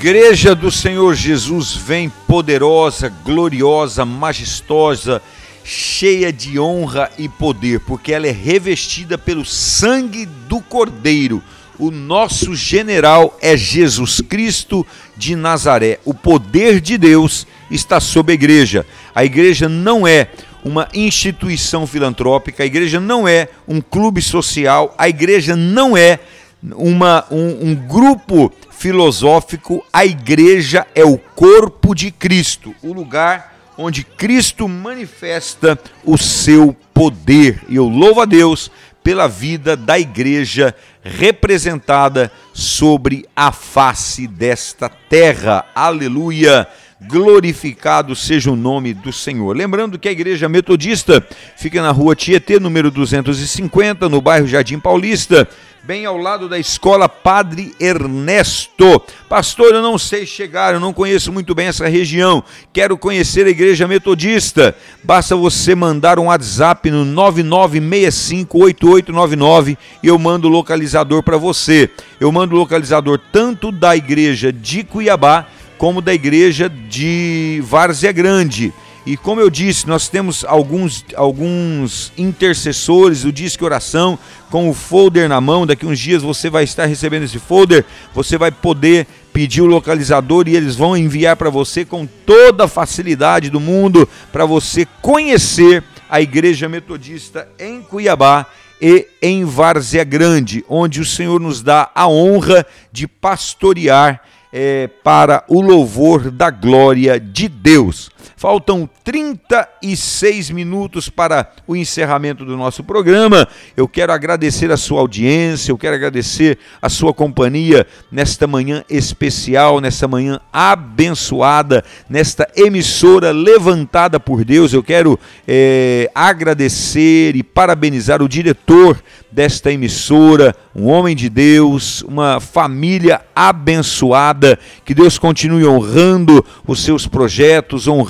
Igreja 0.00 0.54
do 0.54 0.70
Senhor 0.70 1.14
Jesus 1.14 1.74
vem 1.74 2.10
poderosa, 2.26 3.12
gloriosa, 3.22 4.02
majestosa, 4.02 5.20
cheia 5.62 6.32
de 6.32 6.58
honra 6.58 7.10
e 7.18 7.28
poder, 7.28 7.80
porque 7.80 8.10
ela 8.10 8.26
é 8.26 8.30
revestida 8.30 9.18
pelo 9.18 9.44
sangue 9.44 10.24
do 10.24 10.58
Cordeiro. 10.58 11.42
O 11.78 11.90
nosso 11.90 12.54
general 12.54 13.36
é 13.42 13.58
Jesus 13.58 14.22
Cristo 14.22 14.86
de 15.18 15.36
Nazaré. 15.36 16.00
O 16.06 16.14
poder 16.14 16.80
de 16.80 16.96
Deus 16.96 17.46
está 17.70 18.00
sobre 18.00 18.32
a 18.32 18.36
igreja. 18.36 18.86
A 19.14 19.22
igreja 19.22 19.68
não 19.68 20.08
é 20.08 20.28
uma 20.64 20.88
instituição 20.94 21.86
filantrópica, 21.86 22.62
a 22.62 22.66
igreja 22.66 22.98
não 22.98 23.28
é 23.28 23.48
um 23.68 23.82
clube 23.82 24.22
social, 24.22 24.94
a 24.96 25.10
igreja 25.10 25.54
não 25.54 25.94
é 25.94 26.20
uma, 26.62 27.26
um, 27.30 27.68
um 27.70 27.74
grupo 27.74 28.50
filosófico, 28.80 29.84
a 29.92 30.06
igreja 30.06 30.86
é 30.94 31.04
o 31.04 31.18
corpo 31.18 31.94
de 31.94 32.10
Cristo, 32.10 32.74
o 32.82 32.94
lugar 32.94 33.54
onde 33.76 34.02
Cristo 34.02 34.66
manifesta 34.66 35.78
o 36.02 36.16
seu 36.16 36.74
poder. 36.94 37.60
E 37.68 37.76
eu 37.76 37.86
louvo 37.86 38.22
a 38.22 38.24
Deus 38.24 38.70
pela 39.04 39.28
vida 39.28 39.76
da 39.76 39.98
igreja 39.98 40.74
representada 41.02 42.32
sobre 42.54 43.28
a 43.36 43.52
face 43.52 44.26
desta 44.26 44.88
terra. 44.88 45.66
Aleluia! 45.74 46.66
glorificado 47.00 48.14
seja 48.14 48.50
o 48.50 48.56
nome 48.56 48.92
do 48.92 49.12
Senhor. 49.12 49.56
Lembrando 49.56 49.98
que 49.98 50.08
a 50.08 50.12
Igreja 50.12 50.48
Metodista 50.48 51.26
fica 51.56 51.80
na 51.80 51.90
rua 51.90 52.14
Tietê, 52.14 52.60
número 52.60 52.90
250, 52.90 54.08
no 54.08 54.20
bairro 54.20 54.46
Jardim 54.46 54.78
Paulista, 54.78 55.48
bem 55.82 56.04
ao 56.04 56.16
lado 56.16 56.48
da 56.48 56.56
escola 56.58 57.08
Padre 57.08 57.72
Ernesto. 57.80 59.00
Pastor, 59.28 59.74
eu 59.74 59.82
não 59.82 59.98
sei 59.98 60.24
chegar, 60.26 60.74
eu 60.74 60.80
não 60.80 60.92
conheço 60.92 61.32
muito 61.32 61.54
bem 61.54 61.68
essa 61.68 61.88
região. 61.88 62.44
Quero 62.72 62.98
conhecer 62.98 63.46
a 63.46 63.50
Igreja 63.50 63.88
Metodista. 63.88 64.76
Basta 65.02 65.34
você 65.34 65.74
mandar 65.74 66.18
um 66.18 66.26
WhatsApp 66.26 66.90
no 66.90 67.02
99658899 67.04 69.78
e 70.02 70.06
eu 70.06 70.18
mando 70.18 70.48
o 70.48 70.50
localizador 70.50 71.22
para 71.22 71.36
você. 71.36 71.90
Eu 72.18 72.30
mando 72.30 72.54
o 72.54 72.58
localizador 72.58 73.18
tanto 73.32 73.72
da 73.72 73.96
Igreja 73.96 74.52
de 74.52 74.84
Cuiabá 74.84 75.46
como 75.80 76.02
da 76.02 76.12
igreja 76.12 76.68
de 76.68 77.62
Várzea 77.64 78.12
Grande. 78.12 78.70
E 79.06 79.16
como 79.16 79.40
eu 79.40 79.48
disse, 79.48 79.88
nós 79.88 80.08
temos 80.08 80.44
alguns, 80.44 81.04
alguns 81.16 82.12
intercessores 82.18 83.22
do 83.22 83.32
Disque 83.32 83.64
Oração 83.64 84.18
com 84.50 84.68
o 84.68 84.74
folder 84.74 85.28
na 85.28 85.40
mão. 85.40 85.66
Daqui 85.66 85.86
uns 85.86 85.98
dias 85.98 86.22
você 86.22 86.50
vai 86.50 86.64
estar 86.64 86.84
recebendo 86.84 87.24
esse 87.24 87.38
folder. 87.38 87.84
Você 88.14 88.36
vai 88.36 88.50
poder 88.50 89.06
pedir 89.32 89.62
o 89.62 89.66
localizador 89.66 90.48
e 90.48 90.56
eles 90.56 90.76
vão 90.76 90.96
enviar 90.96 91.36
para 91.36 91.48
você 91.48 91.84
com 91.84 92.06
toda 92.06 92.64
a 92.64 92.68
facilidade 92.68 93.48
do 93.48 93.60
mundo 93.60 94.08
para 94.30 94.44
você 94.44 94.86
conhecer 95.00 95.82
a 96.08 96.20
Igreja 96.20 96.68
Metodista 96.68 97.48
em 97.58 97.80
Cuiabá 97.80 98.46
e 98.82 99.06
em 99.22 99.44
Várzea 99.44 100.04
Grande, 100.04 100.64
onde 100.68 101.00
o 101.00 101.04
Senhor 101.04 101.40
nos 101.40 101.62
dá 101.62 101.90
a 101.94 102.08
honra 102.08 102.66
de 102.90 103.06
pastorear 103.06 104.20
é, 104.52 104.88
para 105.04 105.44
o 105.48 105.60
louvor 105.60 106.30
da 106.30 106.50
glória 106.50 107.20
de 107.20 107.48
Deus. 107.48 108.10
Faltam 108.36 108.88
36 109.02 110.50
minutos 110.50 111.08
para 111.08 111.50
o 111.66 111.74
encerramento 111.74 112.44
do 112.44 112.56
nosso 112.56 112.84
programa. 112.84 113.48
Eu 113.76 113.88
quero 113.88 114.12
agradecer 114.12 114.70
a 114.70 114.76
sua 114.76 115.00
audiência, 115.00 115.72
eu 115.72 115.78
quero 115.78 115.94
agradecer 115.94 116.58
a 116.80 116.88
sua 116.88 117.12
companhia 117.12 117.86
nesta 118.10 118.46
manhã 118.46 118.84
especial, 118.88 119.80
nesta 119.80 120.06
manhã 120.06 120.40
abençoada, 120.52 121.84
nesta 122.08 122.48
emissora 122.54 123.30
levantada 123.32 124.20
por 124.20 124.44
Deus. 124.44 124.72
Eu 124.72 124.82
quero 124.82 125.18
é, 125.46 126.10
agradecer 126.14 127.36
e 127.36 127.42
parabenizar 127.42 128.22
o 128.22 128.28
diretor 128.28 129.02
desta 129.32 129.72
emissora, 129.72 130.54
um 130.74 130.88
homem 130.88 131.14
de 131.14 131.28
Deus, 131.28 132.02
uma 132.02 132.40
família 132.40 133.20
abençoada. 133.34 134.58
Que 134.84 134.92
Deus 134.92 135.18
continue 135.18 135.64
honrando 135.64 136.44
os 136.66 136.82
seus 136.82 137.06
projetos, 137.06 137.86
honrando 137.86 138.09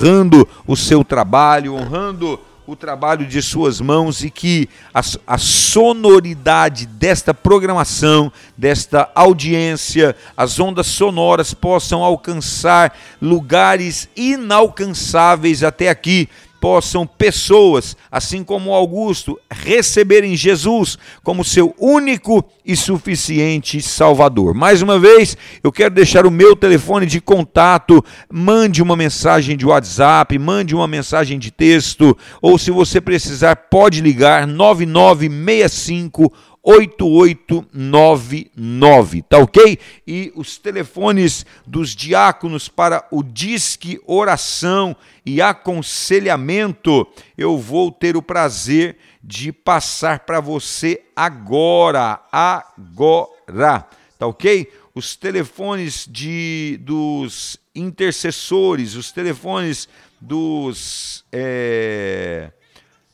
o 0.67 0.77
seu 0.77 1.05
trabalho, 1.05 1.75
honrando 1.75 2.39
o 2.67 2.77
trabalho 2.77 3.27
de 3.27 3.43
suas 3.43 3.81
mãos 3.81 4.23
e 4.23 4.31
que 4.31 4.69
a, 4.95 5.01
a, 5.27 5.39
sonoridade 5.39 6.87
desta 6.87 7.35
programação, 7.35 8.33
desta 8.57 9.11
audiência, 9.15 10.15
as 10.37 10.61
ondas 10.61 10.87
sonoras 10.87 11.53
possam 11.53 12.05
alcançar 12.05 12.97
lugares 13.21 14.09
inalcançáveis 14.15 15.65
até 15.65 15.89
aqui 15.89 16.29
possam 16.61 17.07
pessoas, 17.07 17.97
assim 18.11 18.45
como 18.45 18.75
Augusto, 18.75 19.41
receberem 19.51 20.37
Jesus 20.37 20.99
como 21.25 21.43
seu 21.45 21.75
único 21.79 22.45
e 22.65 22.77
suficiente 22.77 23.81
Salvador. 23.81 24.53
Mais 24.55 24.83
uma 24.83 24.99
vez, 24.99 25.37
eu 25.65 25.73
quero 25.73 25.95
deixar 25.95 26.27
o 26.27 26.31
meu 26.31 26.55
telefone 26.55 27.07
de 27.07 27.21
contato. 27.21 28.05
Mande 28.31 28.83
uma 28.83 28.95
mensagem 28.95 29.57
de 29.57 29.65
WhatsApp, 29.67 30.39
mande 30.39 30.75
uma 30.75 30.87
mensagem 30.87 31.39
de 31.39 31.51
texto, 31.51 32.17
ou 32.43 32.59
se 32.59 32.71
você 32.71 33.01
precisar, 33.01 33.57
pode 33.57 34.01
ligar 34.01 34.47
9965 34.47 36.31
8899, 36.63 39.23
tá 39.23 39.39
ok? 39.39 39.79
E 40.07 40.31
os 40.37 40.59
telefones 40.59 41.47
dos 41.67 41.97
diáconos 41.97 42.69
para 42.69 43.03
o 43.11 43.23
Disque 43.23 43.99
Oração 44.07 44.95
e 45.25 45.41
Aconselhamento, 45.41 47.09
eu 47.37 47.57
vou 47.59 47.91
ter 47.91 48.15
o 48.17 48.23
prazer 48.23 48.99
de 49.23 49.53
passar 49.53 50.21
para 50.21 50.41
você 50.41 51.03
agora, 51.17 52.21
agora, 52.31 53.87
tá 54.19 54.27
ok? 54.27 54.71
Os 54.95 55.17
telefones 55.17 56.07
de, 56.11 56.79
dos 56.83 57.59
intercessores, 57.75 58.95
os 58.95 59.11
telefones 59.13 59.89
dos. 60.21 61.25
É, 61.33 62.53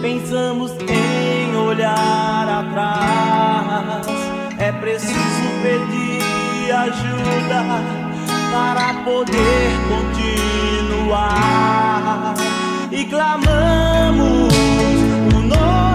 pensamos 0.00 0.72
em 0.72 1.54
olhar 1.56 2.48
atrás. 2.48 4.29
É 4.70 4.72
preciso 4.72 5.48
pedir 5.64 6.70
ajuda 6.70 7.64
para 8.52 8.94
poder 9.02 9.72
continuar. 11.08 12.36
E 12.92 13.04
clamamos 13.06 14.54
o 15.34 15.40
nome 15.40 15.89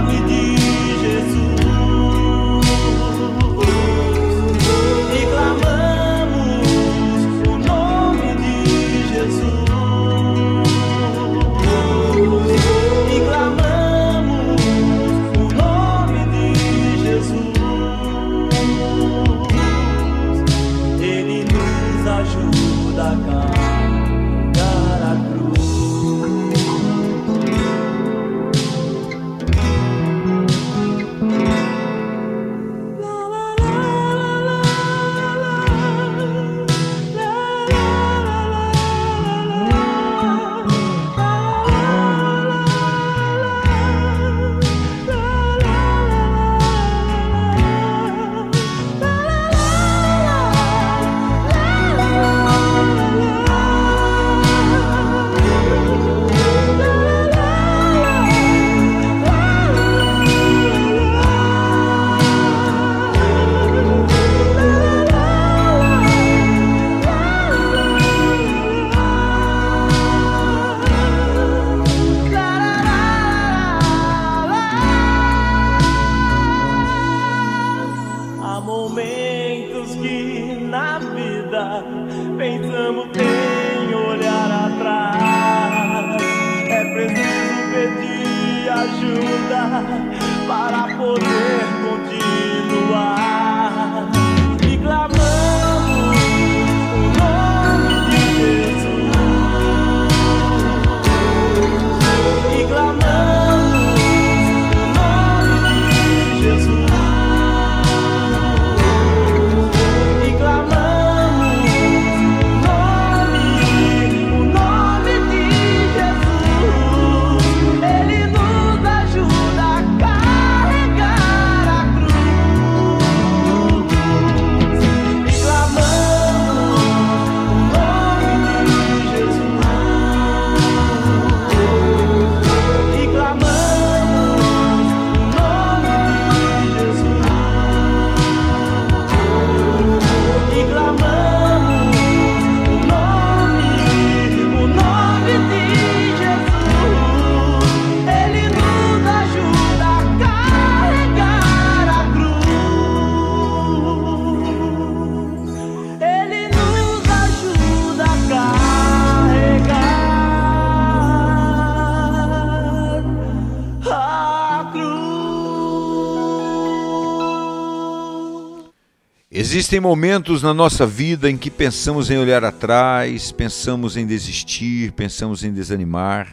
Existem 169.56 169.80
momentos 169.80 170.44
na 170.44 170.54
nossa 170.54 170.86
vida 170.86 171.32
em 171.32 171.38
que 171.38 171.50
pensamos 171.50 172.12
em 172.12 172.18
olhar 172.18 172.44
atrás, 172.44 173.32
pensamos 173.32 173.96
em 173.96 174.06
desistir, 174.06 174.92
pensamos 174.92 175.46
em 175.46 175.54
desanimar. 175.54 176.28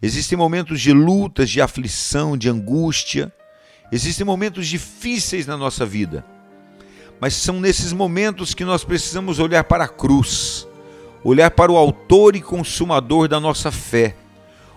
Existem 0.00 0.38
momentos 0.38 0.80
de 0.80 0.90
lutas, 0.90 1.50
de 1.50 1.60
aflição, 1.60 2.34
de 2.34 2.48
angústia. 2.48 3.30
Existem 3.92 4.24
momentos 4.24 4.66
difíceis 4.66 5.46
na 5.46 5.54
nossa 5.54 5.84
vida. 5.84 6.24
Mas 7.20 7.34
são 7.34 7.60
nesses 7.60 7.92
momentos 7.92 8.54
que 8.54 8.64
nós 8.64 8.82
precisamos 8.82 9.38
olhar 9.38 9.64
para 9.64 9.84
a 9.84 9.88
cruz, 9.88 10.66
olhar 11.22 11.50
para 11.50 11.70
o 11.70 11.76
Autor 11.76 12.36
e 12.36 12.40
Consumador 12.40 13.28
da 13.28 13.38
nossa 13.38 13.70
fé, 13.70 14.16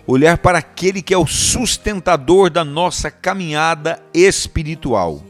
olhar 0.05 0.37
para 0.39 0.57
aquele 0.57 1.01
que 1.01 1.13
é 1.13 1.17
o 1.17 1.25
sustentador 1.25 2.49
da 2.49 2.65
nossa 2.65 3.09
caminhada 3.09 4.03
espiritual. 4.13 5.28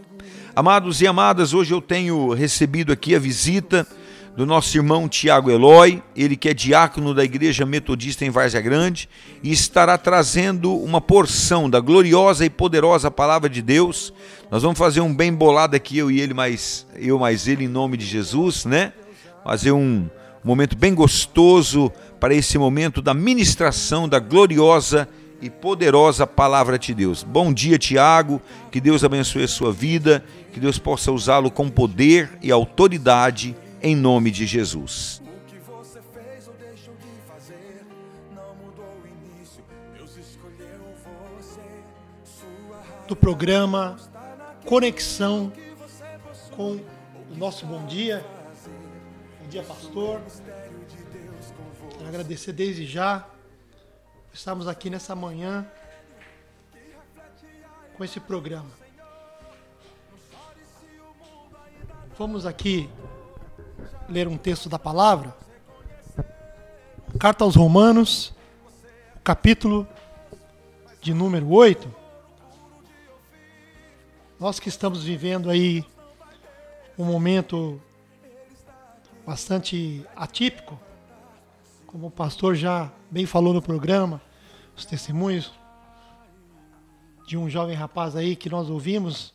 Amados 0.59 0.99
e 0.99 1.07
amadas, 1.07 1.53
hoje 1.53 1.73
eu 1.73 1.79
tenho 1.79 2.33
recebido 2.33 2.91
aqui 2.91 3.15
a 3.15 3.19
visita 3.19 3.87
do 4.35 4.45
nosso 4.45 4.75
irmão 4.75 5.07
Tiago 5.07 5.49
Eloy, 5.49 6.03
ele 6.13 6.35
que 6.35 6.49
é 6.49 6.53
diácono 6.53 7.13
da 7.13 7.23
Igreja 7.23 7.65
Metodista 7.65 8.25
em 8.25 8.29
Várzea 8.29 8.59
Grande 8.59 9.07
e 9.41 9.53
estará 9.53 9.97
trazendo 9.97 10.75
uma 10.75 10.99
porção 10.99 11.69
da 11.69 11.79
gloriosa 11.79 12.45
e 12.45 12.49
poderosa 12.49 13.09
palavra 13.09 13.49
de 13.49 13.61
Deus. 13.61 14.13
Nós 14.51 14.61
vamos 14.61 14.77
fazer 14.77 14.99
um 14.99 15.15
bem 15.15 15.33
bolado 15.33 15.77
aqui, 15.77 15.97
eu 15.97 16.11
e 16.11 16.19
ele, 16.19 16.33
mais 16.33 16.85
eu 16.93 17.17
mais 17.17 17.47
ele, 17.47 17.63
em 17.63 17.69
nome 17.69 17.95
de 17.95 18.05
Jesus, 18.05 18.65
né? 18.65 18.91
Fazer 19.45 19.71
um 19.71 20.09
momento 20.43 20.77
bem 20.77 20.93
gostoso 20.93 21.89
para 22.19 22.33
esse 22.33 22.57
momento 22.57 23.01
da 23.01 23.13
ministração 23.13 24.09
da 24.09 24.19
gloriosa 24.19 25.07
e 25.41 25.49
poderosa 25.49 26.27
palavra 26.27 26.77
de 26.77 26.93
Deus. 26.93 27.23
Bom 27.23 27.53
dia, 27.53 27.77
Tiago. 27.77 28.41
Que 28.71 28.81
Deus 28.81 29.03
abençoe 29.03 29.43
a 29.43 29.47
sua 29.47 29.71
vida, 29.71 30.23
que 30.51 30.59
Deus 30.59 30.77
possa 30.77 31.11
usá-lo 31.11 31.49
com 31.49 31.69
poder 31.69 32.29
e 32.41 32.51
autoridade 32.51 33.55
em 33.81 33.95
nome 33.95 34.31
de 34.31 34.45
Jesus. 34.45 35.21
O 35.25 35.45
que 35.49 35.57
você 35.59 35.99
fez 36.13 36.47
ou 36.47 36.53
deixou 36.55 36.93
de 36.95 37.07
fazer 37.27 37.85
não 38.35 38.55
mudou 38.55 39.01
o 39.03 39.07
início. 39.07 39.63
Deus 39.97 40.17
escolheu 40.17 40.81
você. 41.37 41.59
Sua 42.23 42.77
raiz 42.77 43.07
do 43.07 43.15
programa 43.15 43.97
Conexão 44.65 45.51
com 46.55 46.73
o 47.31 47.35
nosso 47.37 47.65
bom 47.65 47.85
dia. 47.85 48.25
Bom 49.41 49.49
dia, 49.49 49.63
pastor. 49.63 50.21
Quero 51.97 52.07
agradecer 52.07 52.51
desde 52.51 52.85
já. 52.85 53.25
Estamos 54.33 54.67
aqui 54.67 54.89
nessa 54.89 55.15
manhã 55.15 55.67
com 57.97 58.03
esse 58.03 58.19
programa. 58.19 58.69
Vamos 62.17 62.45
aqui 62.45 62.89
ler 64.07 64.27
um 64.27 64.37
texto 64.37 64.69
da 64.69 64.79
palavra. 64.79 65.35
Carta 67.19 67.43
aos 67.43 67.55
Romanos, 67.55 68.33
capítulo 69.23 69.87
de 71.01 71.13
número 71.13 71.49
8. 71.49 71.93
Nós 74.39 74.59
que 74.59 74.69
estamos 74.69 75.03
vivendo 75.03 75.49
aí 75.49 75.83
um 76.97 77.03
momento 77.03 77.81
bastante 79.25 80.05
atípico, 80.15 80.79
como 81.91 82.05
o 82.05 82.11
pastor 82.11 82.53
já 82.53 82.91
bem 83.09 83.25
falou 83.25 83.51
no 83.51 83.63
programa, 83.63 84.21
os 84.77 84.85
testemunhos 84.85 85.51
de 87.25 87.35
um 87.35 87.49
jovem 87.49 87.75
rapaz 87.75 88.15
aí 88.15 88.35
que 88.35 88.47
nós 88.47 88.69
ouvimos, 88.69 89.33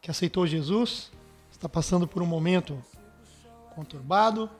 que 0.00 0.10
aceitou 0.10 0.48
Jesus, 0.48 1.12
está 1.48 1.68
passando 1.68 2.08
por 2.08 2.22
um 2.22 2.26
momento 2.26 2.84
conturbado, 3.72 4.50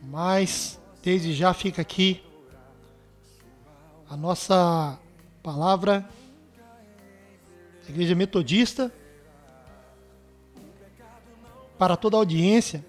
mas 0.00 0.80
desde 1.02 1.32
já 1.32 1.52
fica 1.52 1.82
aqui 1.82 2.22
a 4.08 4.16
nossa 4.16 4.96
palavra 5.42 6.08
da 7.82 7.90
Igreja 7.90 8.14
Metodista 8.14 8.94
para 11.76 11.96
toda 11.96 12.16
a 12.16 12.20
audiência 12.20 12.86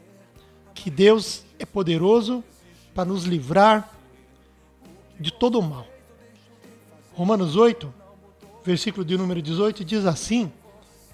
que 0.76 0.92
Deus 0.92 1.44
é 1.58 1.66
poderoso 1.66 2.44
para 2.93 3.06
nos 3.06 3.23
livrar 3.23 3.89
de 5.19 5.32
todo 5.32 5.60
o 5.60 5.62
mal. 5.62 5.86
Romanos 7.13 7.56
8, 7.56 7.93
versículo 8.63 9.04
de 9.04 9.17
número 9.17 9.41
18 9.41 9.84
diz 9.84 10.06
assim: 10.06 10.52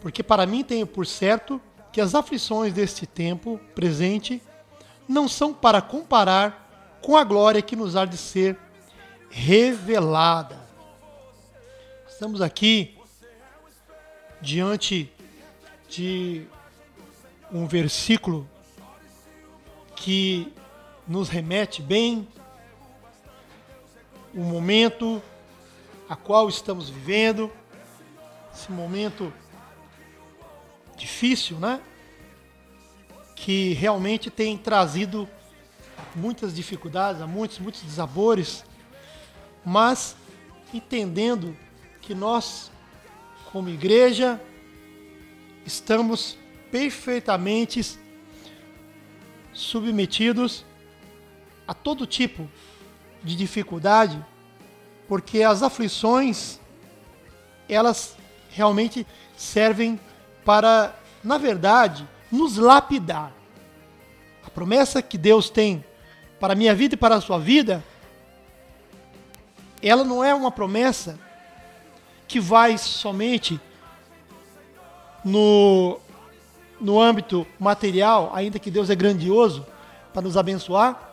Porque 0.01 0.21
para 0.21 0.45
mim 0.45 0.63
tenho 0.63 0.85
por 0.85 1.05
certo 1.05 1.59
que 1.91 2.01
as 2.01 2.13
aflições 2.13 2.73
deste 2.73 3.07
tempo 3.07 3.59
presente 3.73 4.41
não 5.07 5.27
são 5.27 5.53
para 5.53 5.81
comparar 5.81 6.99
com 7.01 7.15
a 7.15 7.23
glória 7.23 7.61
que 7.61 7.75
nos 7.75 7.95
há 7.95 8.05
de 8.05 8.17
ser 8.17 8.57
revelada. 9.29 10.59
Estamos 12.07 12.41
aqui 12.41 12.97
diante 14.41 15.11
de 15.89 16.45
um 17.51 17.67
versículo 17.67 18.47
que 19.95 20.51
nos 21.07 21.29
remete 21.29 21.81
bem 21.81 22.27
o 24.33 24.39
momento 24.39 25.21
a 26.09 26.15
qual 26.15 26.49
estamos 26.49 26.89
vivendo, 26.89 27.51
esse 28.53 28.71
momento 28.71 29.33
difícil, 30.95 31.57
né? 31.57 31.81
Que 33.35 33.73
realmente 33.73 34.29
tem 34.29 34.57
trazido 34.57 35.27
muitas 36.15 36.53
dificuldades, 36.55 37.21
muitos, 37.27 37.59
muitos 37.59 37.81
desabores, 37.81 38.63
mas 39.63 40.15
entendendo 40.73 41.55
que 42.01 42.13
nós, 42.13 42.71
como 43.51 43.69
igreja, 43.69 44.41
estamos 45.65 46.37
perfeitamente 46.71 47.97
submetidos 49.53 50.65
a 51.67 51.73
todo 51.73 52.05
tipo 52.05 52.49
de 53.23 53.35
dificuldade, 53.35 54.23
porque 55.07 55.43
as 55.43 55.63
aflições 55.63 56.59
elas 57.67 58.15
realmente 58.49 59.05
servem 59.35 59.99
para, 60.43 60.95
na 61.23 61.37
verdade, 61.37 62.07
nos 62.31 62.57
lapidar. 62.57 63.33
A 64.45 64.49
promessa 64.49 65.01
que 65.01 65.17
Deus 65.17 65.49
tem 65.49 65.83
para 66.39 66.53
a 66.53 66.55
minha 66.55 66.75
vida 66.75 66.93
e 66.93 66.97
para 66.97 67.15
a 67.15 67.21
sua 67.21 67.39
vida, 67.39 67.83
ela 69.81 70.03
não 70.03 70.23
é 70.23 70.33
uma 70.33 70.51
promessa 70.51 71.19
que 72.27 72.39
vai 72.39 72.77
somente 72.77 73.59
no, 75.23 75.99
no 76.79 77.01
âmbito 77.01 77.45
material, 77.59 78.31
ainda 78.33 78.59
que 78.59 78.71
Deus 78.71 78.89
é 78.89 78.95
grandioso 78.95 79.65
para 80.13 80.21
nos 80.21 80.37
abençoar, 80.37 81.04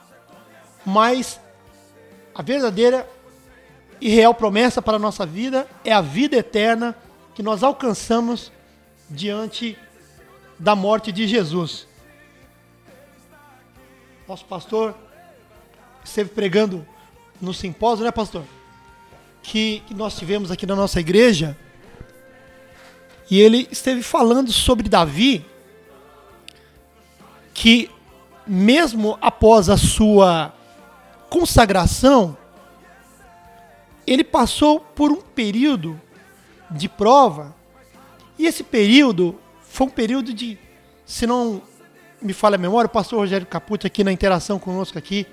mas 0.85 1.41
a 2.35 2.43
verdadeira 2.43 3.09
e 4.01 4.09
real 4.09 4.35
promessa 4.35 4.83
para 4.83 4.97
a 4.97 5.01
nossa 5.01 5.25
vida 5.25 5.69
é 5.85 5.93
a 5.93 6.01
vida 6.01 6.37
eterna 6.37 6.97
que 7.35 7.43
nós 7.43 7.63
alcançamos 7.63 8.51
diante 9.09 9.79
da 10.59 10.75
morte 10.75 11.13
de 11.13 11.27
Jesus. 11.27 11.87
Nosso 14.27 14.45
pastor 14.45 14.95
esteve 16.05 16.31
pregando 16.31 16.87
no 17.41 17.53
simpósio, 17.53 18.05
né, 18.05 18.11
pastor? 18.11 18.45
Que, 19.43 19.83
que 19.87 19.95
nós 19.95 20.17
tivemos 20.17 20.51
aqui 20.51 20.67
na 20.67 20.77
nossa 20.77 21.01
igreja. 21.01 21.57
E 23.31 23.41
ele 23.41 23.69
esteve 23.71 24.03
falando 24.03 24.53
sobre 24.53 24.89
Davi, 24.89 25.45
que 27.55 27.91
mesmo 28.47 29.19
após 29.21 29.69
a 29.69 29.77
sua 29.77 30.53
consagração, 31.33 32.37
ele 34.07 34.23
passou 34.23 34.79
por 34.79 35.11
um 35.11 35.23
período 35.23 35.99
de 36.71 36.91
prova, 36.91 37.57
e 38.39 38.45
esse 38.45 38.63
período 38.63 39.39
foi 39.63 39.87
um 39.87 39.91
período 39.91 40.35
de, 40.35 40.59
se 41.07 41.27
não 41.27 41.63
me 42.21 42.35
falha 42.35 42.57
a 42.57 42.59
memória, 42.59 42.87
o 42.87 42.91
pastor 42.91 43.21
Rogério 43.21 43.47
Capucci 43.47 43.87
aqui 43.87 44.05
na 44.05 44.13
interação 44.13 44.59
conosco 44.59 44.99
aqui, 44.99 45.27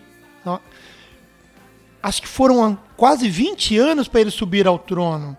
acho 2.01 2.21
que 2.21 2.29
foram 2.29 2.79
quase 2.95 3.27
20 3.27 3.77
anos 3.77 4.07
para 4.07 4.21
ele 4.21 4.31
subir 4.31 4.65
ao 4.65 4.79
trono. 4.79 5.37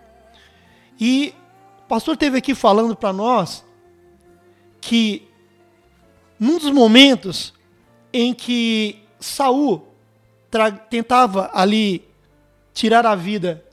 E 0.99 1.33
o 1.79 1.87
pastor 1.87 2.15
teve 2.15 2.37
aqui 2.37 2.53
falando 2.53 2.95
para 2.95 3.11
nós 3.11 3.65
que 4.79 5.27
num 6.39 6.59
dos 6.59 6.69
momentos 6.69 7.51
em 8.13 8.31
que 8.31 9.03
Saul 9.19 9.90
tentava 10.89 11.49
ali 11.53 12.07
tirar 12.73 13.05
a 13.05 13.15
vida 13.15 13.63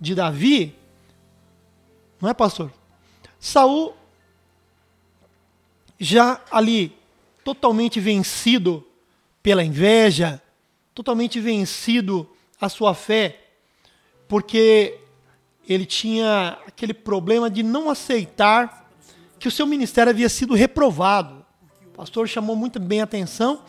de 0.00 0.14
Davi, 0.14 0.74
não 2.20 2.28
é, 2.28 2.34
pastor? 2.34 2.72
Saul 3.38 3.94
já 5.98 6.40
ali 6.50 6.96
totalmente 7.44 8.00
vencido 8.00 8.86
pela 9.42 9.64
inveja, 9.64 10.40
totalmente 10.94 11.40
vencido 11.40 12.28
a 12.60 12.68
sua 12.68 12.94
fé, 12.94 13.40
porque 14.28 14.98
ele 15.68 15.86
tinha 15.86 16.58
aquele 16.66 16.94
problema 16.94 17.50
de 17.50 17.62
não 17.62 17.90
aceitar 17.90 18.88
que 19.38 19.48
o 19.48 19.50
seu 19.50 19.66
ministério 19.66 20.10
havia 20.10 20.28
sido 20.28 20.54
reprovado. 20.54 21.44
O 21.86 21.90
pastor 21.90 22.28
chamou 22.28 22.54
muito 22.54 22.78
bem 22.78 23.00
a 23.00 23.04
atenção, 23.04 23.64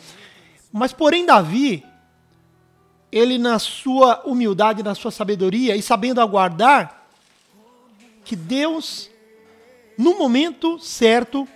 mas 0.71 0.93
porém 0.93 1.25
Davi 1.25 1.83
ele 3.13 3.37
na 3.37 3.59
sua 3.59 4.23
humildade, 4.25 4.81
na 4.81 4.95
sua 4.95 5.11
sabedoria 5.11 5.75
e 5.75 5.83
sabendo 5.83 6.19
aguardar 6.19 7.05
que 8.25 8.35
Deus, 8.35 9.07
no 9.95 10.17
momento 10.17 10.79
certo, 10.79 11.47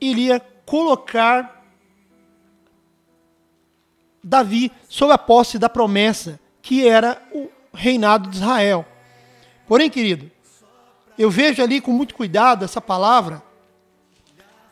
iria 0.00 0.40
colocar 0.66 1.64
Davi 4.22 4.72
sob 4.88 5.12
a 5.12 5.18
posse 5.18 5.56
da 5.56 5.68
promessa, 5.68 6.40
que 6.60 6.88
era 6.88 7.22
o 7.30 7.48
reinado 7.72 8.28
de 8.28 8.36
Israel. 8.36 8.84
Porém, 9.68 9.88
querido, 9.88 10.28
eu 11.16 11.30
vejo 11.30 11.62
ali 11.62 11.80
com 11.80 11.92
muito 11.92 12.14
cuidado 12.14 12.64
essa 12.64 12.80
palavra 12.80 13.40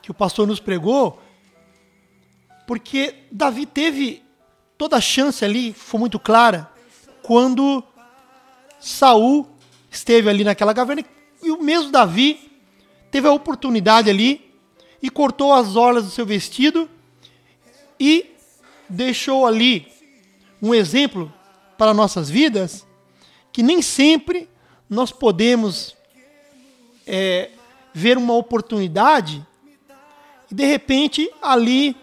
que 0.01 0.11
o 0.11 0.14
pastor 0.14 0.49
nos 0.49 0.59
pregou, 0.59 1.22
porque 2.66 3.14
Davi 3.30 3.64
teve 3.64 4.22
toda 4.83 4.97
a 4.97 5.01
chance 5.01 5.45
ali 5.45 5.72
foi 5.72 6.01
muito 6.01 6.18
clara 6.18 6.68
quando 7.22 7.85
Saul 8.80 9.47
esteve 9.89 10.28
ali 10.28 10.43
naquela 10.43 10.74
caverna 10.74 11.05
e 11.41 11.53
o 11.53 11.62
mesmo 11.62 11.93
Davi 11.93 12.51
teve 13.09 13.28
a 13.28 13.33
oportunidade 13.33 14.11
ali 14.11 14.53
e 15.01 15.09
cortou 15.09 15.55
as 15.55 15.76
orlas 15.76 16.05
do 16.05 16.11
seu 16.11 16.26
vestido 16.26 16.91
e 18.01 18.35
deixou 18.89 19.47
ali 19.47 19.87
um 20.61 20.74
exemplo 20.74 21.33
para 21.78 21.95
nossas 21.95 22.28
vidas 22.28 22.85
que 23.53 23.62
nem 23.62 23.80
sempre 23.80 24.49
nós 24.91 25.12
podemos 25.12 25.95
é, 27.07 27.51
ver 27.95 28.18
uma 28.18 28.35
oportunidade 28.35 29.47
e 30.51 30.55
de 30.57 30.64
repente 30.64 31.30
ali 31.41 31.97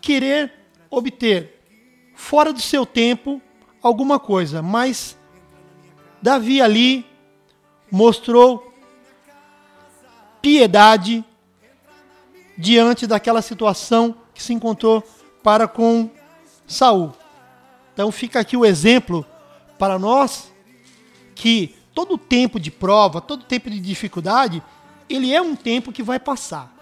querer 0.00 0.63
obter 0.96 1.60
fora 2.14 2.52
do 2.52 2.60
seu 2.60 2.86
tempo 2.86 3.40
alguma 3.82 4.18
coisa, 4.18 4.62
mas 4.62 5.16
Davi 6.22 6.60
ali 6.62 7.04
mostrou 7.90 8.72
piedade 10.40 11.24
diante 12.56 13.06
daquela 13.06 13.42
situação 13.42 14.16
que 14.32 14.42
se 14.42 14.52
encontrou 14.52 15.02
para 15.42 15.68
com 15.68 16.10
Saul. 16.66 17.12
Então 17.92 18.10
fica 18.10 18.40
aqui 18.40 18.56
o 18.56 18.64
exemplo 18.64 19.24
para 19.78 19.98
nós 19.98 20.52
que 21.34 21.74
todo 21.92 22.18
tempo 22.18 22.58
de 22.58 22.70
prova, 22.70 23.20
todo 23.20 23.44
tempo 23.44 23.70
de 23.70 23.78
dificuldade, 23.78 24.62
ele 25.08 25.32
é 25.32 25.40
um 25.40 25.54
tempo 25.54 25.92
que 25.92 26.02
vai 26.02 26.18
passar. 26.18 26.74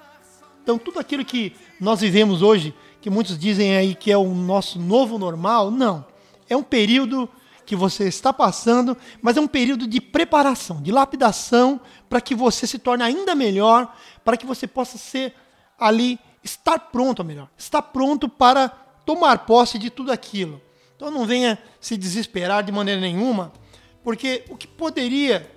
Então 0.62 0.78
tudo 0.78 0.98
aquilo 0.98 1.24
que 1.24 1.54
nós 1.80 2.00
vivemos 2.00 2.42
hoje, 2.42 2.74
que 3.02 3.10
muitos 3.10 3.36
dizem 3.36 3.76
aí 3.76 3.96
que 3.96 4.12
é 4.12 4.16
o 4.16 4.32
nosso 4.32 4.78
novo 4.78 5.18
normal, 5.18 5.72
não. 5.72 6.06
É 6.48 6.56
um 6.56 6.62
período 6.62 7.28
que 7.66 7.74
você 7.74 8.04
está 8.04 8.32
passando, 8.32 8.96
mas 9.20 9.36
é 9.36 9.40
um 9.40 9.48
período 9.48 9.88
de 9.88 10.00
preparação, 10.00 10.80
de 10.80 10.92
lapidação, 10.92 11.80
para 12.08 12.20
que 12.20 12.32
você 12.32 12.64
se 12.64 12.78
torne 12.78 13.02
ainda 13.02 13.34
melhor, 13.34 13.92
para 14.24 14.36
que 14.36 14.46
você 14.46 14.68
possa 14.68 14.96
ser 14.98 15.34
ali, 15.76 16.18
estar 16.44 16.78
pronto, 16.78 17.24
melhor, 17.24 17.48
estar 17.58 17.82
pronto 17.82 18.28
para 18.28 18.68
tomar 19.04 19.46
posse 19.46 19.80
de 19.80 19.90
tudo 19.90 20.12
aquilo. 20.12 20.62
Então 20.94 21.10
não 21.10 21.26
venha 21.26 21.58
se 21.80 21.96
desesperar 21.96 22.62
de 22.62 22.70
maneira 22.70 23.00
nenhuma, 23.00 23.52
porque 24.04 24.44
o 24.48 24.56
que 24.56 24.68
poderia 24.68 25.50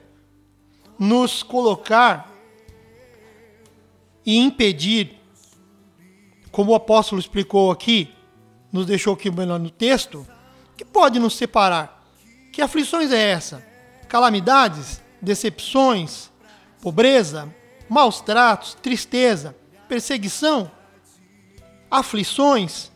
nos 0.97 1.43
colocar 1.43 2.31
e 4.25 4.35
impedir, 4.35 5.19
como 6.55 6.71
o 6.71 6.75
apóstolo 6.75 7.19
explicou 7.19 7.69
aqui, 7.69 8.15
nos 8.71 8.85
deixou 8.85 9.13
aqui 9.13 9.29
melhor 9.29 9.59
no 9.59 9.69
texto, 9.69 10.25
que 10.77 10.85
pode 10.85 11.19
nos 11.19 11.35
separar? 11.35 12.01
Que 12.53 12.61
aflições 12.61 13.11
é 13.11 13.31
essa? 13.31 13.61
Calamidades, 14.07 15.01
decepções, 15.21 16.31
pobreza, 16.81 17.53
maus 17.89 18.21
tratos, 18.21 18.73
tristeza, 18.73 19.53
perseguição, 19.89 20.71
aflições. 21.91 22.89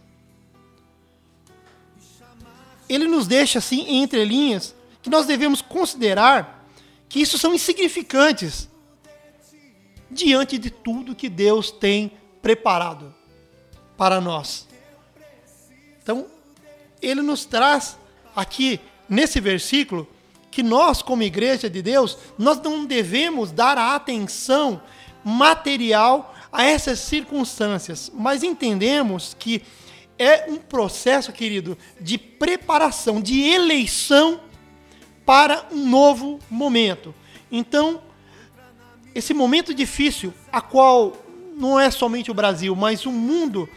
Ele 2.88 3.08
nos 3.08 3.28
deixa 3.28 3.60
assim 3.60 3.86
entre 3.90 4.24
linhas 4.24 4.74
que 5.02 5.10
nós 5.10 5.26
devemos 5.26 5.62
considerar 5.62 6.66
que 7.10 7.20
isso 7.20 7.38
são 7.38 7.54
insignificantes 7.54 8.70
diante 10.10 10.58
de 10.58 10.70
tudo 10.70 11.14
que 11.14 11.28
Deus 11.28 11.72
tem 11.72 12.14
preparado 12.42 13.19
para 14.00 14.22
nós. 14.22 14.66
Então, 16.02 16.26
ele 17.02 17.22
nos 17.22 17.44
traz 17.44 17.98
aqui 18.34 18.80
nesse 19.10 19.42
versículo 19.42 20.08
que 20.50 20.64
nós, 20.64 21.02
como 21.02 21.22
igreja 21.22 21.70
de 21.70 21.82
Deus, 21.82 22.18
nós 22.38 22.62
não 22.62 22.86
devemos 22.86 23.52
dar 23.52 23.78
a 23.78 23.96
atenção 23.96 24.82
material 25.22 26.34
a 26.50 26.64
essas 26.64 27.00
circunstâncias, 27.00 28.10
mas 28.16 28.42
entendemos 28.42 29.36
que 29.38 29.64
é 30.18 30.46
um 30.48 30.56
processo, 30.56 31.34
querido, 31.34 31.78
de 32.00 32.18
preparação, 32.18 33.20
de 33.20 33.42
eleição 33.42 34.40
para 35.26 35.68
um 35.74 35.90
novo 35.90 36.40
momento. 36.50 37.14
Então, 37.52 38.02
esse 39.14 39.34
momento 39.34 39.74
difícil, 39.74 40.34
a 40.50 40.62
qual 40.62 41.18
não 41.54 41.78
é 41.78 41.92
somente 41.92 42.32
o 42.32 42.34
Brasil, 42.34 42.74
mas 42.78 43.06
o 43.06 43.12
mundo 43.12 43.68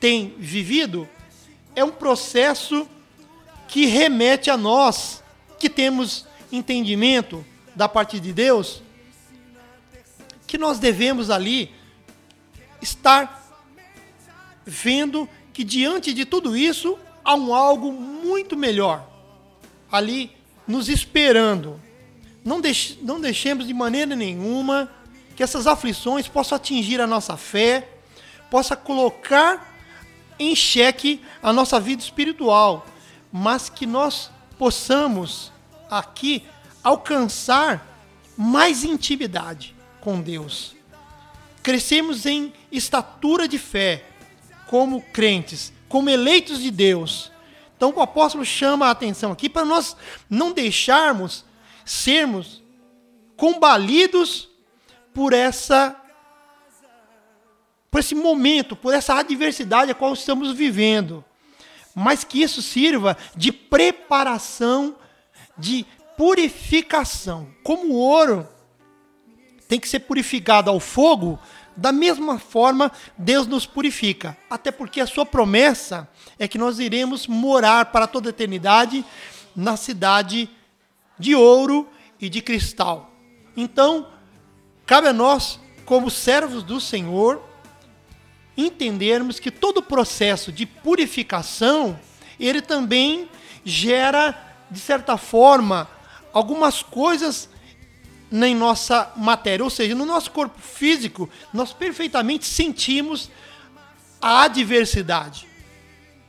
tem 0.00 0.34
vivido, 0.38 1.06
é 1.76 1.84
um 1.84 1.92
processo 1.92 2.88
que 3.68 3.86
remete 3.86 4.50
a 4.50 4.56
nós 4.56 5.22
que 5.58 5.68
temos 5.68 6.26
entendimento 6.50 7.44
da 7.76 7.88
parte 7.88 8.18
de 8.18 8.32
Deus, 8.32 8.82
que 10.46 10.58
nós 10.58 10.78
devemos 10.78 11.30
ali 11.30 11.70
estar 12.82 13.38
vendo 14.66 15.28
que 15.52 15.62
diante 15.62 16.12
de 16.12 16.24
tudo 16.24 16.56
isso 16.56 16.98
há 17.24 17.34
um 17.34 17.54
algo 17.54 17.92
muito 17.92 18.56
melhor 18.56 19.06
ali 19.92 20.32
nos 20.66 20.88
esperando. 20.88 21.80
Não, 22.44 22.60
deix 22.60 22.96
não 23.02 23.20
deixemos 23.20 23.66
de 23.66 23.74
maneira 23.74 24.16
nenhuma 24.16 24.90
que 25.36 25.42
essas 25.42 25.66
aflições 25.66 26.28
possam 26.28 26.56
atingir 26.56 27.00
a 27.00 27.06
nossa 27.06 27.36
fé, 27.36 27.88
possa 28.50 28.74
colocar 28.74 29.69
em 30.40 30.56
xeque 30.56 31.22
a 31.42 31.52
nossa 31.52 31.78
vida 31.78 32.02
espiritual, 32.02 32.86
mas 33.30 33.68
que 33.68 33.86
nós 33.86 34.30
possamos 34.58 35.52
aqui 35.90 36.42
alcançar 36.82 37.86
mais 38.36 38.82
intimidade 38.82 39.76
com 40.00 40.18
Deus. 40.18 40.74
Crescemos 41.62 42.24
em 42.24 42.54
estatura 42.72 43.46
de 43.46 43.58
fé, 43.58 44.02
como 44.66 45.02
crentes, 45.12 45.74
como 45.90 46.08
eleitos 46.08 46.62
de 46.62 46.70
Deus. 46.70 47.30
Então 47.76 47.92
o 47.94 48.00
apóstolo 48.00 48.44
chama 48.44 48.86
a 48.86 48.90
atenção 48.90 49.32
aqui 49.32 49.48
para 49.48 49.66
nós 49.66 49.94
não 50.28 50.52
deixarmos 50.52 51.44
sermos 51.84 52.62
combalidos 53.36 54.48
por 55.12 55.34
essa 55.34 55.94
por 57.90 58.00
esse 58.00 58.14
momento, 58.14 58.76
por 58.76 58.94
essa 58.94 59.14
adversidade 59.14 59.90
a 59.90 59.94
qual 59.94 60.12
estamos 60.14 60.52
vivendo, 60.52 61.24
mas 61.94 62.22
que 62.22 62.42
isso 62.42 62.62
sirva 62.62 63.16
de 63.36 63.50
preparação, 63.50 64.96
de 65.58 65.84
purificação. 66.16 67.48
Como 67.64 67.94
o 67.94 67.96
ouro 67.96 68.48
tem 69.66 69.80
que 69.80 69.88
ser 69.88 70.00
purificado 70.00 70.70
ao 70.70 70.78
fogo, 70.78 71.38
da 71.76 71.92
mesma 71.92 72.38
forma 72.38 72.92
Deus 73.16 73.46
nos 73.46 73.66
purifica. 73.66 74.36
Até 74.48 74.70
porque 74.70 75.00
a 75.00 75.06
sua 75.06 75.26
promessa 75.26 76.08
é 76.38 76.46
que 76.46 76.58
nós 76.58 76.78
iremos 76.78 77.26
morar 77.26 77.86
para 77.86 78.06
toda 78.06 78.28
a 78.28 78.30
eternidade 78.30 79.04
na 79.54 79.76
cidade 79.76 80.48
de 81.18 81.34
ouro 81.34 81.88
e 82.20 82.28
de 82.28 82.40
cristal. 82.40 83.10
Então, 83.56 84.06
cabe 84.86 85.08
a 85.08 85.12
nós, 85.12 85.58
como 85.84 86.10
servos 86.10 86.62
do 86.62 86.80
Senhor, 86.80 87.49
entendermos 88.56 89.38
que 89.38 89.50
todo 89.50 89.78
o 89.78 89.82
processo 89.82 90.50
de 90.52 90.66
purificação, 90.66 91.98
ele 92.38 92.60
também 92.60 93.28
gera, 93.64 94.34
de 94.70 94.78
certa 94.78 95.16
forma, 95.16 95.88
algumas 96.32 96.82
coisas 96.82 97.48
em 98.32 98.54
nossa 98.54 99.12
matéria, 99.16 99.64
ou 99.64 99.70
seja, 99.70 99.94
no 99.94 100.06
nosso 100.06 100.30
corpo 100.30 100.60
físico, 100.60 101.28
nós 101.52 101.72
perfeitamente 101.72 102.46
sentimos 102.46 103.30
a 104.20 104.42
adversidade. 104.42 105.48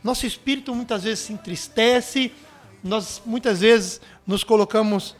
Nosso 0.03 0.25
espírito 0.25 0.73
muitas 0.73 1.03
vezes 1.03 1.25
se 1.25 1.33
entristece, 1.33 2.31
nós 2.83 3.21
muitas 3.23 3.61
vezes 3.61 4.01
nos 4.25 4.43
colocamos 4.43 5.15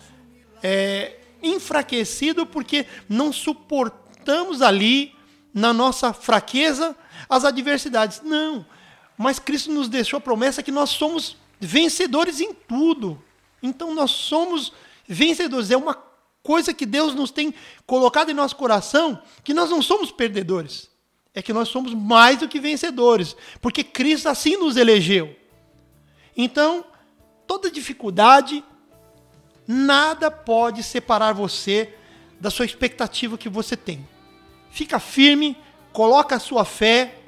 é, 0.64 1.18
enfraquecido 1.44 2.46
porque 2.46 2.88
não 3.08 3.32
suportamos 3.32 4.62
ali 4.62 5.14
na 5.54 5.74
nossa 5.74 6.14
fraqueza 6.14 6.96
as 7.30 7.46
adversidades. 7.46 8.22
Não. 8.24 8.66
Mas 9.18 9.40
Cristo 9.40 9.72
nos 9.72 9.88
deixou 9.88 10.18
a 10.18 10.22
promessa 10.22 10.64
que 10.64 10.72
nós 10.72 10.90
somos 10.90 11.38
vencedores 11.60 12.40
em 12.40 12.54
tudo. 12.54 13.22
Então 13.62 13.94
nós 13.94 14.12
somos 14.12 14.74
vencedores. 15.08 15.70
É 15.72 15.78
uma 15.78 15.94
coisa 16.42 16.74
que 16.74 16.86
Deus 16.86 17.14
nos 17.14 17.32
tem 17.32 17.54
colocado 17.86 18.32
em 18.32 18.34
nosso 18.34 18.56
coração 18.56 19.22
que 19.44 19.54
nós 19.54 19.70
não 19.70 19.82
somos 19.82 20.12
perdedores. 20.12 20.90
É 21.34 21.42
que 21.42 21.54
nós 21.54 21.70
somos 21.70 21.94
mais 21.94 22.40
do 22.40 22.48
que 22.48 22.60
vencedores, 22.60 23.38
porque 23.62 23.86
Cristo 23.86 24.28
assim 24.28 24.58
nos 24.58 24.76
elegeu. 24.76 25.34
Então, 26.36 26.84
toda 27.48 27.72
dificuldade, 27.72 28.64
nada 29.66 30.30
pode 30.30 30.84
separar 30.84 31.34
você 31.34 31.96
da 32.40 32.50
sua 32.50 32.66
expectativa 32.66 33.38
que 33.38 33.48
você 33.48 33.78
tem. 33.78 34.06
Fica 34.72 35.00
firme, 35.00 35.58
coloca 35.94 36.38
a 36.38 36.40
sua 36.40 36.66
fé, 36.66 37.20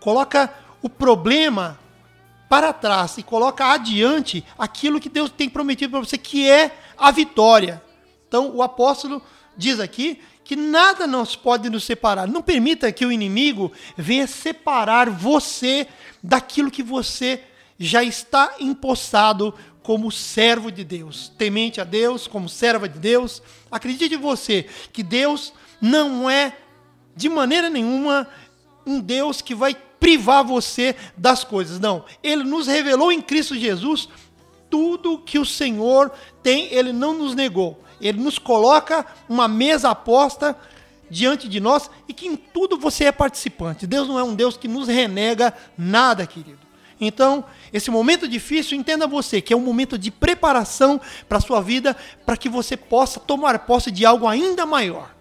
coloca 0.00 0.52
o 0.80 0.88
problema 0.88 1.78
para 2.48 2.72
trás 2.72 3.18
e 3.18 3.22
coloca 3.22 3.66
adiante 3.72 4.44
aquilo 4.56 5.00
que 5.00 5.08
Deus 5.08 5.30
tem 5.30 5.48
prometido 5.48 5.90
para 5.90 6.00
você, 6.00 6.16
que 6.16 6.48
é 6.48 6.78
a 6.96 7.10
vitória. 7.10 7.82
Então, 8.28 8.54
o 8.54 8.62
apóstolo 8.62 9.20
diz 9.56 9.80
aqui 9.80 10.20
que 10.44 10.54
nada 10.54 11.06
nos 11.06 11.34
pode 11.34 11.68
nos 11.68 11.82
separar. 11.82 12.28
Não 12.28 12.40
permita 12.40 12.92
que 12.92 13.04
o 13.04 13.10
inimigo 13.10 13.72
venha 13.96 14.28
separar 14.28 15.10
você 15.10 15.88
daquilo 16.22 16.70
que 16.70 16.84
você 16.84 17.42
já 17.78 18.04
está 18.04 18.54
empossado 18.60 19.52
como 19.82 20.10
servo 20.10 20.70
de 20.70 20.82
Deus, 20.82 21.32
temente 21.36 21.80
a 21.80 21.84
Deus, 21.84 22.26
como 22.26 22.48
serva 22.48 22.88
de 22.88 22.98
Deus. 22.98 23.42
Acredite 23.70 24.16
você 24.16 24.66
que 24.92 25.02
Deus 25.02 25.52
não 25.80 26.28
é 26.28 26.56
de 27.14 27.28
maneira 27.28 27.70
nenhuma 27.70 28.28
um 28.86 29.00
Deus 29.00 29.40
que 29.40 29.54
vai 29.54 29.74
privar 29.98 30.44
você 30.44 30.94
das 31.16 31.42
coisas. 31.42 31.80
Não, 31.80 32.04
ele 32.22 32.44
nos 32.44 32.66
revelou 32.66 33.10
em 33.10 33.20
Cristo 33.20 33.56
Jesus 33.56 34.08
tudo 34.70 35.18
que 35.18 35.38
o 35.38 35.44
Senhor 35.44 36.12
tem, 36.42 36.72
ele 36.72 36.92
não 36.92 37.14
nos 37.14 37.34
negou. 37.34 37.82
Ele 38.00 38.20
nos 38.20 38.38
coloca 38.38 39.06
uma 39.28 39.48
mesa 39.48 39.90
aposta 39.90 40.56
diante 41.08 41.48
de 41.48 41.60
nós 41.60 41.90
e 42.08 42.12
que 42.12 42.26
em 42.26 42.36
tudo 42.36 42.76
você 42.76 43.04
é 43.04 43.12
participante. 43.12 43.86
Deus 43.86 44.06
não 44.06 44.18
é 44.18 44.22
um 44.22 44.34
Deus 44.34 44.56
que 44.56 44.68
nos 44.68 44.88
renega 44.88 45.54
nada, 45.78 46.26
querido. 46.26 46.58
Então, 47.00 47.44
esse 47.72 47.90
momento 47.90 48.26
difícil, 48.26 48.76
entenda 48.76 49.06
você, 49.06 49.40
que 49.40 49.52
é 49.52 49.56
um 49.56 49.60
momento 49.60 49.98
de 49.98 50.10
preparação 50.10 51.00
para 51.28 51.38
a 51.38 51.40
sua 51.40 51.60
vida, 51.60 51.96
para 52.24 52.36
que 52.36 52.48
você 52.48 52.76
possa 52.76 53.20
tomar 53.20 53.58
posse 53.60 53.90
de 53.90 54.04
algo 54.04 54.26
ainda 54.26 54.64
maior. 54.64 55.15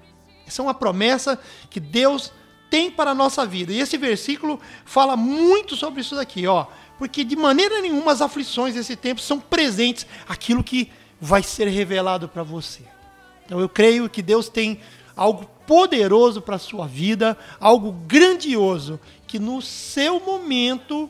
Essa 0.47 0.61
é 0.61 0.63
uma 0.63 0.73
promessa 0.73 1.39
que 1.69 1.79
Deus 1.79 2.31
tem 2.69 2.91
para 2.91 3.11
a 3.11 3.15
nossa 3.15 3.45
vida. 3.45 3.71
E 3.71 3.79
esse 3.79 3.97
versículo 3.97 4.59
fala 4.83 5.15
muito 5.15 5.75
sobre 5.75 6.01
isso 6.01 6.15
daqui, 6.15 6.45
ó. 6.47 6.65
Porque 6.97 7.23
de 7.23 7.35
maneira 7.35 7.81
nenhuma 7.81 8.11
as 8.11 8.21
aflições 8.21 8.75
desse 8.75 8.95
tempo 8.95 9.21
são 9.21 9.39
presentes 9.39 10.05
aquilo 10.27 10.63
que 10.63 10.89
vai 11.19 11.43
ser 11.43 11.67
revelado 11.67 12.27
para 12.27 12.43
você. 12.43 12.83
Então 13.45 13.59
eu 13.59 13.69
creio 13.69 14.09
que 14.09 14.21
Deus 14.21 14.49
tem 14.49 14.79
algo 15.15 15.45
poderoso 15.65 16.41
para 16.41 16.55
a 16.55 16.59
sua 16.59 16.87
vida, 16.87 17.37
algo 17.59 17.91
grandioso, 17.91 18.99
que 19.27 19.39
no 19.39 19.61
seu 19.61 20.19
momento 20.19 21.09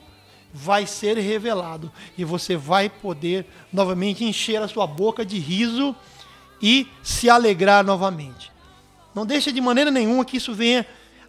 vai 0.53 0.85
ser 0.85 1.17
revelado. 1.17 1.91
E 2.17 2.23
você 2.23 2.55
vai 2.55 2.89
poder 2.89 3.45
novamente 3.71 4.23
encher 4.23 4.61
a 4.61 4.67
sua 4.67 4.87
boca 4.87 5.25
de 5.25 5.37
riso 5.37 5.95
e 6.61 6.87
se 7.03 7.29
alegrar 7.29 7.83
novamente. 7.83 8.54
Não 9.15 9.25
deixe 9.25 9.49
de 9.53 9.61
maneira 9.61 9.89
nenhuma 9.89 10.25
que 10.25 10.35
isso 10.35 10.53
venha 10.53 10.85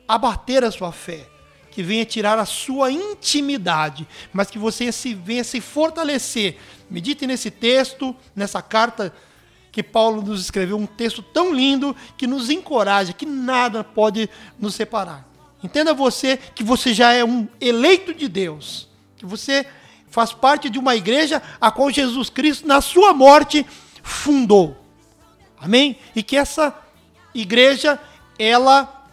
abater 0.09 0.65
a 0.65 0.73
sua 0.73 0.91
fé, 0.91 1.25
que 1.71 1.85
venha 1.85 2.05
tirar 2.05 2.37
a 2.37 2.45
sua 2.45 2.91
intimidade, 2.91 4.09
mas 4.33 4.51
que 4.51 4.59
você 4.59 4.91
se 4.91 5.15
venha 5.15 5.45
se 5.45 5.61
fortalecer. 5.61 6.59
Medite 6.91 7.29
nesse 7.29 7.49
texto, 7.49 8.15
nessa 8.35 8.61
carta 8.61 9.15
que 9.71 9.85
Paulo 9.85 10.21
nos 10.21 10.41
escreveu, 10.41 10.77
um 10.77 10.87
texto 10.87 11.23
tão 11.23 11.55
lindo 11.55 11.95
que 12.17 12.27
nos 12.27 12.51
encoraja, 12.51 13.13
que 13.13 13.27
nada 13.27 13.85
pode 13.85 14.29
nos 14.59 14.75
separar. 14.75 15.25
Entenda 15.63 15.95
você 15.95 16.37
que 16.37 16.65
você 16.65 16.93
já 16.93 17.13
é 17.13 17.25
um 17.25 17.47
eleito 17.61 18.13
de 18.13 18.27
Deus, 18.27 18.89
que 19.17 19.25
você 19.25 19.67
faz 20.11 20.33
parte 20.33 20.69
de 20.71 20.79
uma 20.79 20.97
igreja 20.97 21.43
a 21.61 21.71
qual 21.71 21.91
Jesus 21.91 22.31
Cristo, 22.31 22.67
na 22.67 22.81
sua 22.81 23.13
morte, 23.13 23.67
fundou. 24.03 24.77
Amém? 25.61 25.99
E 26.15 26.23
que 26.23 26.37
essa 26.37 26.75
igreja, 27.41 27.99
ela 28.39 29.07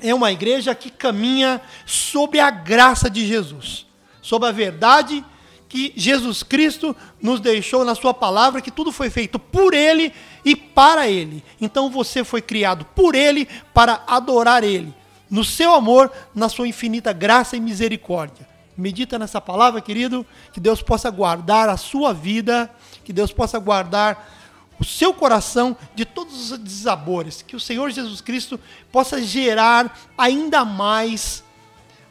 é 0.00 0.14
uma 0.14 0.30
igreja 0.32 0.74
que 0.74 0.90
caminha 0.90 1.60
sob 1.86 2.38
a 2.38 2.50
graça 2.50 3.08
de 3.08 3.26
Jesus, 3.26 3.86
sob 4.20 4.46
a 4.46 4.52
verdade 4.52 5.24
que 5.68 5.90
Jesus 5.96 6.42
Cristo 6.42 6.94
nos 7.20 7.40
deixou 7.40 7.82
na 7.82 7.94
sua 7.94 8.12
palavra, 8.12 8.60
que 8.60 8.70
tudo 8.70 8.92
foi 8.92 9.08
feito 9.08 9.38
por 9.38 9.72
ele 9.72 10.12
e 10.44 10.54
para 10.54 11.08
ele. 11.08 11.42
Então 11.58 11.88
você 11.88 12.22
foi 12.22 12.42
criado 12.42 12.84
por 12.94 13.14
ele 13.14 13.48
para 13.72 14.02
adorar 14.06 14.64
ele, 14.64 14.92
no 15.30 15.42
seu 15.42 15.72
amor, 15.72 16.12
na 16.34 16.50
sua 16.50 16.68
infinita 16.68 17.10
graça 17.12 17.56
e 17.56 17.60
misericórdia. 17.60 18.46
Medita 18.76 19.18
nessa 19.18 19.40
palavra, 19.40 19.80
querido, 19.80 20.26
que 20.52 20.60
Deus 20.60 20.82
possa 20.82 21.10
guardar 21.10 21.68
a 21.68 21.76
sua 21.78 22.12
vida, 22.12 22.70
que 23.04 23.12
Deus 23.12 23.32
possa 23.32 23.58
guardar 23.58 24.41
o 24.82 24.84
seu 24.84 25.14
coração 25.14 25.76
de 25.94 26.04
todos 26.04 26.50
os 26.50 26.58
desabores, 26.58 27.40
que 27.40 27.54
o 27.54 27.60
Senhor 27.60 27.88
Jesus 27.92 28.20
Cristo 28.20 28.58
possa 28.90 29.22
gerar 29.22 29.96
ainda 30.18 30.64
mais 30.64 31.44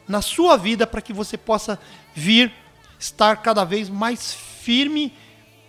na 0.08 0.22
sua 0.22 0.56
vida 0.56 0.86
para 0.86 1.02
que 1.02 1.12
você 1.12 1.36
possa 1.36 1.78
vir 2.14 2.50
estar 2.98 3.36
cada 3.42 3.62
vez 3.62 3.90
mais 3.90 4.32
firme 4.32 5.12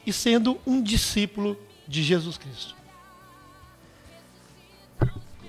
e 0.05 0.13
sendo 0.13 0.57
um 0.65 0.81
discípulo 0.81 1.57
de 1.85 2.01
Jesus 2.01 2.37
Cristo. 2.37 2.73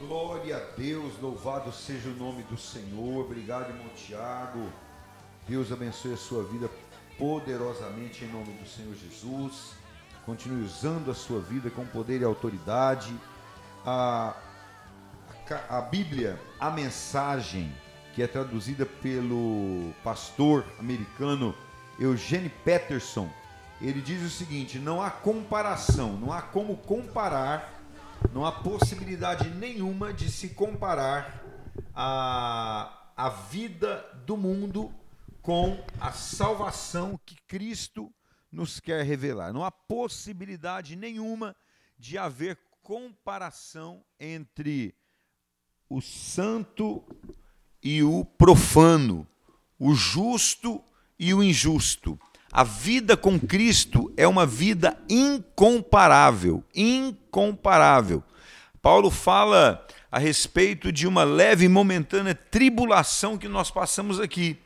Glória 0.09 0.57
a 0.57 0.77
Deus, 0.77 1.13
louvado 1.23 1.73
seja 1.73 2.09
o 2.09 2.17
nome 2.17 2.43
do 2.51 2.59
Senhor. 2.59 3.25
Obrigado, 3.25 3.71
irmão 3.71 3.91
Tiago. 3.95 4.73
Deus 5.49 5.71
abençoe 5.71 6.15
a 6.15 6.17
sua 6.17 6.43
vida 6.43 6.69
poderosamente 7.17 8.25
em 8.25 8.29
nome 8.29 8.53
do 8.55 8.69
Senhor 8.69 8.93
Jesus 8.97 9.84
continue 10.25 10.65
usando 10.65 11.11
a 11.11 11.15
sua 11.15 11.41
vida 11.41 11.71
com 11.71 11.85
poder 11.87 12.21
e 12.21 12.25
autoridade. 12.25 13.15
A, 13.85 14.35
a, 15.71 15.79
a 15.79 15.81
Bíblia, 15.83 16.41
a 16.59 16.71
mensagem, 16.71 17.73
que 18.15 18.23
é 18.23 18.27
traduzida 18.27 18.87
pelo 18.87 19.93
pastor 20.03 20.65
americano 20.79 21.55
Eugene 21.99 22.49
Peterson, 22.49 23.29
ele 23.81 24.01
diz 24.01 24.23
o 24.23 24.31
seguinte: 24.31 24.79
não 24.79 25.03
há 25.03 25.11
comparação, 25.11 26.15
não 26.15 26.33
há 26.33 26.41
como 26.41 26.77
comparar, 26.77 27.73
não 28.33 28.47
há 28.47 28.53
possibilidade 28.53 29.49
nenhuma 29.51 30.13
de 30.13 30.31
se 30.31 30.51
comparar 30.51 31.43
a, 31.95 32.93
a 33.17 33.29
vida 33.29 34.05
do 34.25 34.37
mundo 34.37 34.93
com 35.43 35.79
a 36.01 36.11
salvação 36.13 37.21
que 37.25 37.37
Cristo 37.47 38.11
nos 38.55 38.81
quer 38.81 39.05
revelar. 39.05 39.53
Não 39.53 39.65
há 39.65 39.71
possibilidade 39.71 40.97
nenhuma 40.97 41.55
de 41.99 42.17
haver 42.17 42.59
comparação 42.83 44.05
entre 44.19 44.95
o 45.89 46.01
santo 46.01 47.05
e 47.83 48.03
o 48.03 48.25
profano, 48.25 49.27
o 49.79 49.95
justo 49.95 50.83
e 51.19 51.35
o 51.35 51.43
injusto. 51.43 52.19
A 52.53 52.63
vida 52.63 53.17
com 53.17 53.39
Cristo 53.39 54.13
é 54.17 54.27
uma 54.29 54.47
vida 54.47 54.97
incomparável, 55.09 56.63
incomparável. 56.75 58.23
Paulo 58.81 59.11
fala 59.11 59.85
a 60.11 60.19
respeito 60.19 60.93
de 60.93 61.07
uma 61.09 61.25
leve 61.25 61.65
e 61.65 61.69
momentânea 61.69 62.35
tribulação 62.35 63.37
que 63.37 63.49
nós 63.49 63.71
passamos 63.71 64.21
aqui. 64.21 64.57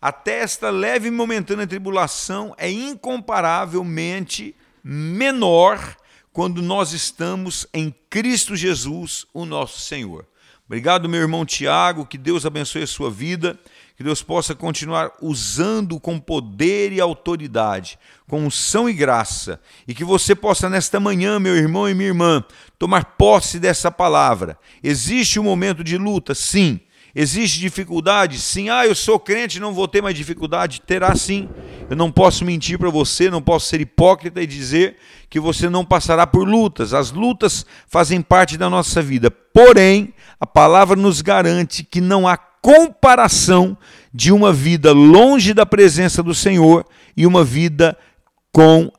Até 0.00 0.40
esta 0.40 0.70
leve 0.70 1.08
e 1.08 1.10
momentânea 1.10 1.66
tribulação 1.66 2.54
é 2.56 2.70
incomparavelmente 2.70 4.54
menor 4.82 5.96
quando 6.32 6.62
nós 6.62 6.92
estamos 6.92 7.66
em 7.74 7.92
Cristo 8.08 8.54
Jesus, 8.54 9.26
o 9.34 9.44
nosso 9.44 9.80
Senhor. 9.80 10.24
Obrigado, 10.66 11.08
meu 11.08 11.20
irmão 11.20 11.44
Tiago, 11.44 12.06
que 12.06 12.16
Deus 12.16 12.46
abençoe 12.46 12.82
a 12.82 12.86
sua 12.86 13.10
vida, 13.10 13.58
que 13.96 14.04
Deus 14.04 14.22
possa 14.22 14.54
continuar 14.54 15.10
usando 15.20 15.98
com 15.98 16.20
poder 16.20 16.92
e 16.92 17.00
autoridade, 17.00 17.98
com 18.28 18.44
unção 18.44 18.88
e 18.88 18.92
graça, 18.92 19.60
e 19.88 19.94
que 19.94 20.04
você 20.04 20.34
possa 20.34 20.68
nesta 20.68 21.00
manhã, 21.00 21.40
meu 21.40 21.56
irmão 21.56 21.88
e 21.88 21.94
minha 21.94 22.10
irmã, 22.10 22.44
tomar 22.78 23.16
posse 23.16 23.58
dessa 23.58 23.90
palavra. 23.90 24.56
Existe 24.80 25.40
um 25.40 25.44
momento 25.44 25.82
de 25.82 25.98
luta, 25.98 26.34
sim 26.34 26.80
Existe 27.20 27.58
dificuldade? 27.58 28.38
Sim. 28.38 28.68
Ah, 28.68 28.86
eu 28.86 28.94
sou 28.94 29.18
crente, 29.18 29.58
não 29.58 29.74
vou 29.74 29.88
ter 29.88 30.00
mais 30.00 30.14
dificuldade. 30.14 30.80
Terá 30.82 31.16
sim. 31.16 31.48
Eu 31.90 31.96
não 31.96 32.12
posso 32.12 32.44
mentir 32.44 32.78
para 32.78 32.90
você, 32.90 33.28
não 33.28 33.42
posso 33.42 33.66
ser 33.66 33.80
hipócrita 33.80 34.40
e 34.40 34.46
dizer 34.46 34.98
que 35.28 35.40
você 35.40 35.68
não 35.68 35.84
passará 35.84 36.28
por 36.28 36.46
lutas. 36.46 36.94
As 36.94 37.10
lutas 37.10 37.66
fazem 37.88 38.22
parte 38.22 38.56
da 38.56 38.70
nossa 38.70 39.02
vida. 39.02 39.32
Porém, 39.32 40.14
a 40.38 40.46
palavra 40.46 40.94
nos 40.94 41.20
garante 41.20 41.82
que 41.82 42.00
não 42.00 42.28
há 42.28 42.36
comparação 42.36 43.76
de 44.14 44.30
uma 44.30 44.52
vida 44.52 44.92
longe 44.92 45.52
da 45.52 45.66
presença 45.66 46.22
do 46.22 46.32
Senhor 46.32 46.86
e 47.16 47.26
uma 47.26 47.42
vida 47.42 47.98
com 48.52 48.92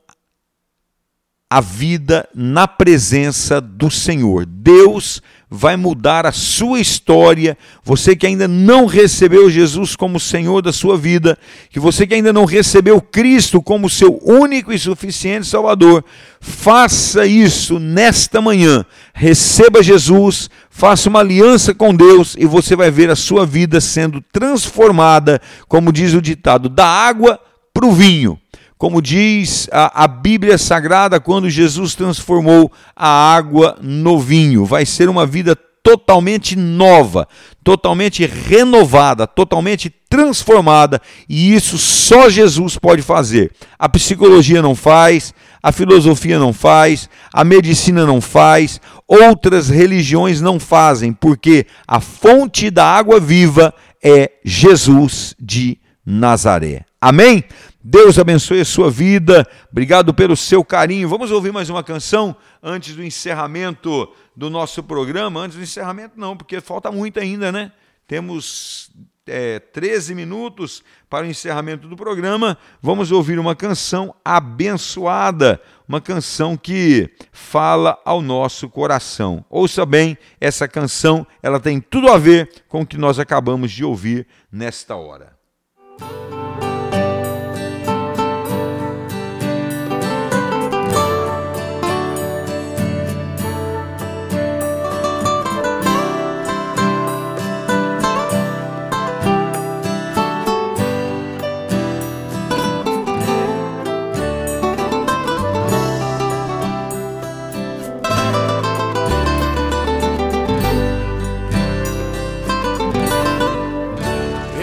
a 1.52 1.60
vida 1.60 2.28
na 2.32 2.68
presença 2.68 3.60
do 3.60 3.90
Senhor. 3.90 4.46
Deus 4.46 5.20
vai 5.50 5.76
mudar 5.76 6.24
a 6.24 6.30
sua 6.30 6.78
história. 6.78 7.58
Você 7.82 8.14
que 8.14 8.24
ainda 8.24 8.46
não 8.46 8.86
recebeu 8.86 9.50
Jesus 9.50 9.96
como 9.96 10.20
Senhor 10.20 10.62
da 10.62 10.72
sua 10.72 10.96
vida, 10.96 11.36
que 11.68 11.80
você 11.80 12.06
que 12.06 12.14
ainda 12.14 12.32
não 12.32 12.44
recebeu 12.44 13.02
Cristo 13.02 13.60
como 13.60 13.90
seu 13.90 14.20
único 14.22 14.72
e 14.72 14.78
suficiente 14.78 15.48
Salvador, 15.48 16.04
faça 16.40 17.26
isso 17.26 17.80
nesta 17.80 18.40
manhã. 18.40 18.86
Receba 19.12 19.82
Jesus, 19.82 20.48
faça 20.70 21.08
uma 21.08 21.18
aliança 21.18 21.74
com 21.74 21.92
Deus 21.92 22.36
e 22.38 22.46
você 22.46 22.76
vai 22.76 22.92
ver 22.92 23.10
a 23.10 23.16
sua 23.16 23.44
vida 23.44 23.80
sendo 23.80 24.22
transformada, 24.32 25.42
como 25.66 25.92
diz 25.92 26.14
o 26.14 26.22
ditado, 26.22 26.68
da 26.68 26.86
água 26.86 27.40
para 27.74 27.86
o 27.86 27.92
vinho 27.92 28.38
como 28.80 29.02
diz 29.02 29.68
a, 29.70 30.04
a, 30.04 30.08
Bíblia 30.08 30.56
Sagrada, 30.56 31.20
quando 31.20 31.50
Jesus 31.50 31.94
transformou 31.94 32.72
a 32.96 33.06
água 33.06 33.76
no 33.82 34.18
vinho. 34.18 34.64
Vai 34.64 34.86
ser 34.86 35.06
uma 35.10 35.26
vida 35.26 35.54
totalmente 35.82 36.56
nova, 36.56 37.28
totalmente 37.62 38.24
renovada, 38.24 39.26
totalmente 39.26 39.94
transformada, 40.08 40.98
e 41.28 41.54
isso 41.54 41.76
só 41.76 42.30
Jesus 42.30 42.78
pode 42.78 43.02
fazer. 43.02 43.52
A 43.78 43.86
psicologia 43.86 44.62
não 44.62 44.74
faz, 44.74 45.34
a 45.62 45.70
filosofia 45.72 46.38
não 46.38 46.54
faz, 46.54 47.06
a 47.30 47.44
medicina 47.44 48.06
não 48.06 48.18
faz, 48.18 48.80
outras 49.06 49.68
religiões 49.68 50.40
não 50.40 50.58
fazem, 50.58 51.12
porque 51.12 51.66
a 51.86 52.00
fonte 52.00 52.70
da 52.70 52.86
água 52.86 53.20
viva 53.20 53.74
é 54.02 54.30
Jesus 54.42 55.34
de 55.38 55.78
Nazaré. 56.02 56.86
Amém? 56.98 57.44
Deus 57.82 58.18
abençoe 58.18 58.60
a 58.60 58.64
sua 58.64 58.90
vida. 58.90 59.46
Obrigado 59.70 60.12
pelo 60.12 60.36
seu 60.36 60.62
carinho. 60.62 61.08
Vamos 61.08 61.30
ouvir 61.30 61.50
mais 61.50 61.70
uma 61.70 61.82
canção 61.82 62.36
antes 62.62 62.94
do 62.94 63.02
encerramento 63.02 64.08
do 64.36 64.50
nosso 64.50 64.82
programa. 64.82 65.40
Antes 65.40 65.56
do 65.56 65.62
encerramento, 65.62 66.18
não, 66.18 66.36
porque 66.36 66.60
falta 66.60 66.92
muito 66.92 67.18
ainda, 67.18 67.50
né? 67.50 67.72
Temos 68.06 68.90
é, 69.26 69.58
13 69.58 70.14
minutos 70.14 70.82
para 71.08 71.24
o 71.24 71.30
encerramento 71.30 71.88
do 71.88 71.96
programa, 71.96 72.58
vamos 72.82 73.12
ouvir 73.12 73.38
uma 73.38 73.54
canção 73.54 74.14
abençoada, 74.24 75.60
uma 75.88 76.00
canção 76.00 76.56
que 76.56 77.10
fala 77.32 77.98
ao 78.04 78.20
nosso 78.20 78.68
coração. 78.68 79.44
Ouça 79.48 79.86
bem, 79.86 80.18
essa 80.40 80.68
canção, 80.68 81.26
ela 81.42 81.60
tem 81.60 81.80
tudo 81.80 82.10
a 82.10 82.18
ver 82.18 82.64
com 82.68 82.82
o 82.82 82.86
que 82.86 82.98
nós 82.98 83.18
acabamos 83.18 83.70
de 83.72 83.84
ouvir 83.84 84.26
nesta 84.52 84.96
hora. 84.96 85.39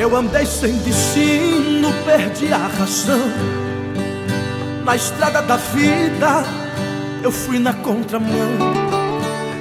Eu 0.07 0.15
andei 0.15 0.45
sem 0.45 0.71
destino, 0.77 1.91
perdi 2.05 2.53
a 2.53 2.67
razão. 2.79 3.29
Na 4.85 4.95
estrada 4.95 5.41
da 5.41 5.57
vida, 5.57 6.45
eu 7.21 7.29
fui 7.29 7.59
na 7.59 7.73
contramão. 7.73 8.57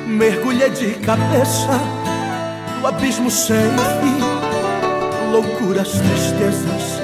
Mergulhei 0.06 0.70
de 0.70 0.94
cabeça 1.00 1.80
no 2.80 2.86
abismo 2.86 3.28
sem 3.28 3.56
fim. 3.56 5.32
Loucuras, 5.32 5.90
tristezas 5.90 7.00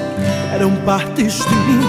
eram 0.53 0.73
partes 0.85 1.39
de 1.39 1.53
mim. 1.53 1.81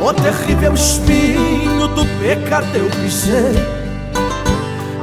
O 0.00 0.14
terrível 0.14 0.74
espinho 0.74 1.88
do 1.88 2.06
pecado 2.22 2.68
eu 2.76 2.88
pisei. 3.02 3.56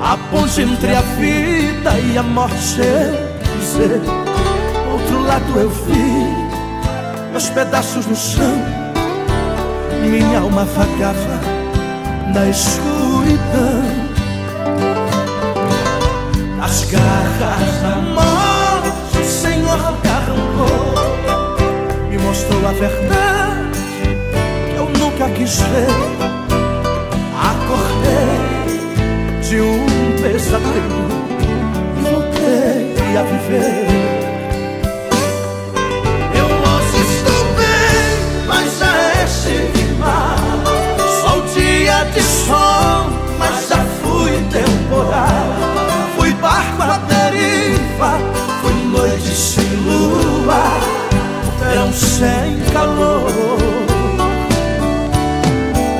A 0.01 0.15
ponte 0.31 0.61
entre 0.61 0.95
a 0.95 1.01
vida 1.01 1.99
e 1.99 2.17
a 2.17 2.23
morte 2.23 2.79
eu 2.79 3.49
pisei 3.51 4.30
outro 4.91 5.23
lado 5.23 5.59
eu 5.59 5.69
vi 5.69 6.51
meus 7.31 7.49
pedaços 7.49 8.05
no 8.05 8.15
chão. 8.15 8.57
Minha 10.01 10.39
alma 10.39 10.65
vagava 10.65 11.39
na 12.33 12.47
escuridão. 12.47 13.83
As 16.61 16.85
garras 16.85 17.81
da 17.81 17.95
morte, 18.15 19.17
o 19.19 19.25
Senhor 19.25 19.79
arrancou. 19.79 20.91
Me 22.09 22.17
mostrou 22.17 22.67
a 22.67 22.71
verdade 22.73 23.79
que 24.69 24.75
eu 24.75 24.89
nunca 24.99 25.29
quis 25.29 25.61
ver. 25.61 25.87
Acordei 27.51 28.51
de 29.41 29.61
um 29.61 29.85
pesadelo 30.21 31.07
e 31.39 32.01
voltei 32.01 33.17
a 33.17 33.23
viver. 33.23 34.00
Sol, 42.51 43.05
mas 43.39 43.69
já 43.69 43.77
fui 44.01 44.31
temporal. 44.49 45.47
Fui 46.15 46.33
barco 46.33 46.81
à 46.81 46.97
deriva, 46.97 48.19
fui 48.61 48.73
noite 48.91 49.33
sem 49.33 49.69
lua, 49.85 50.63
verão 51.59 51.93
sem 51.93 52.59
calor. 52.73 53.31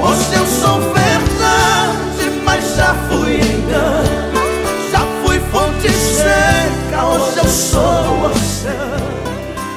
Hoje 0.04 0.34
eu 0.36 0.45
sou 0.45 0.80
verdade, 0.93 2.41
mas 2.43 2.76
já 2.76 2.93
fui 3.08 3.36
engano. 3.36 4.32
Já 4.91 5.06
fui 5.24 5.39
fonte 5.52 5.89
seca, 5.89 7.06
hoje 7.06 7.38
eu 7.38 7.47
sou 7.47 8.26
oceano. 8.26 9.12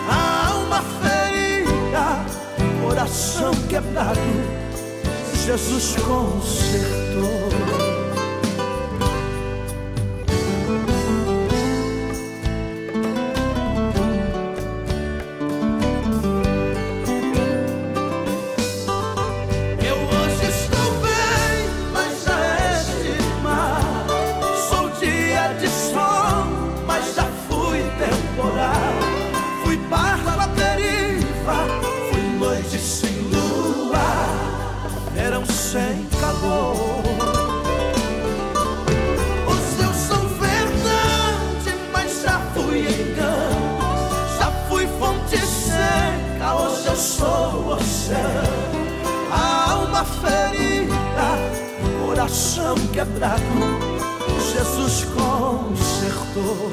Alma 0.08 0.82
ferida, 1.00 2.24
coração 2.82 3.54
quebrado, 3.68 4.18
Jesus 5.44 5.94
consertou. 5.96 7.73
Coração 52.64 52.74
quebrado, 52.92 53.42
Jesus 54.52 55.04
consertou. 55.04 56.70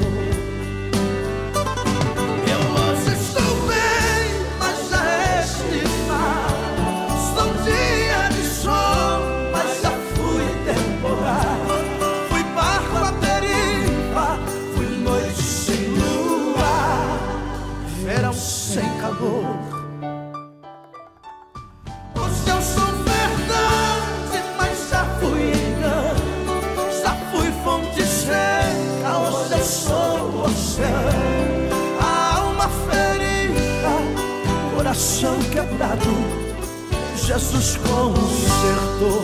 Jesus 37.16 37.78
consertou. 37.78 39.24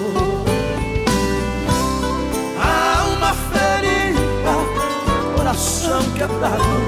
A 2.59 2.99
alma 3.01 3.33
ferida, 3.51 4.55
coração 5.35 6.01
quebrado, 6.15 6.81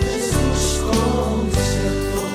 Jesus 0.00 0.80
consertou. 0.80 2.30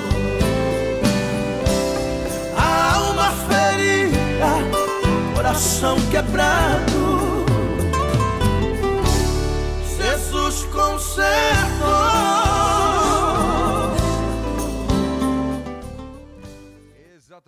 A 2.56 2.94
alma 2.94 3.32
ferida, 3.48 4.52
coração 5.34 5.96
quebrado. 6.10 7.44
Jesus 9.96 10.64
consertou. 10.72 12.39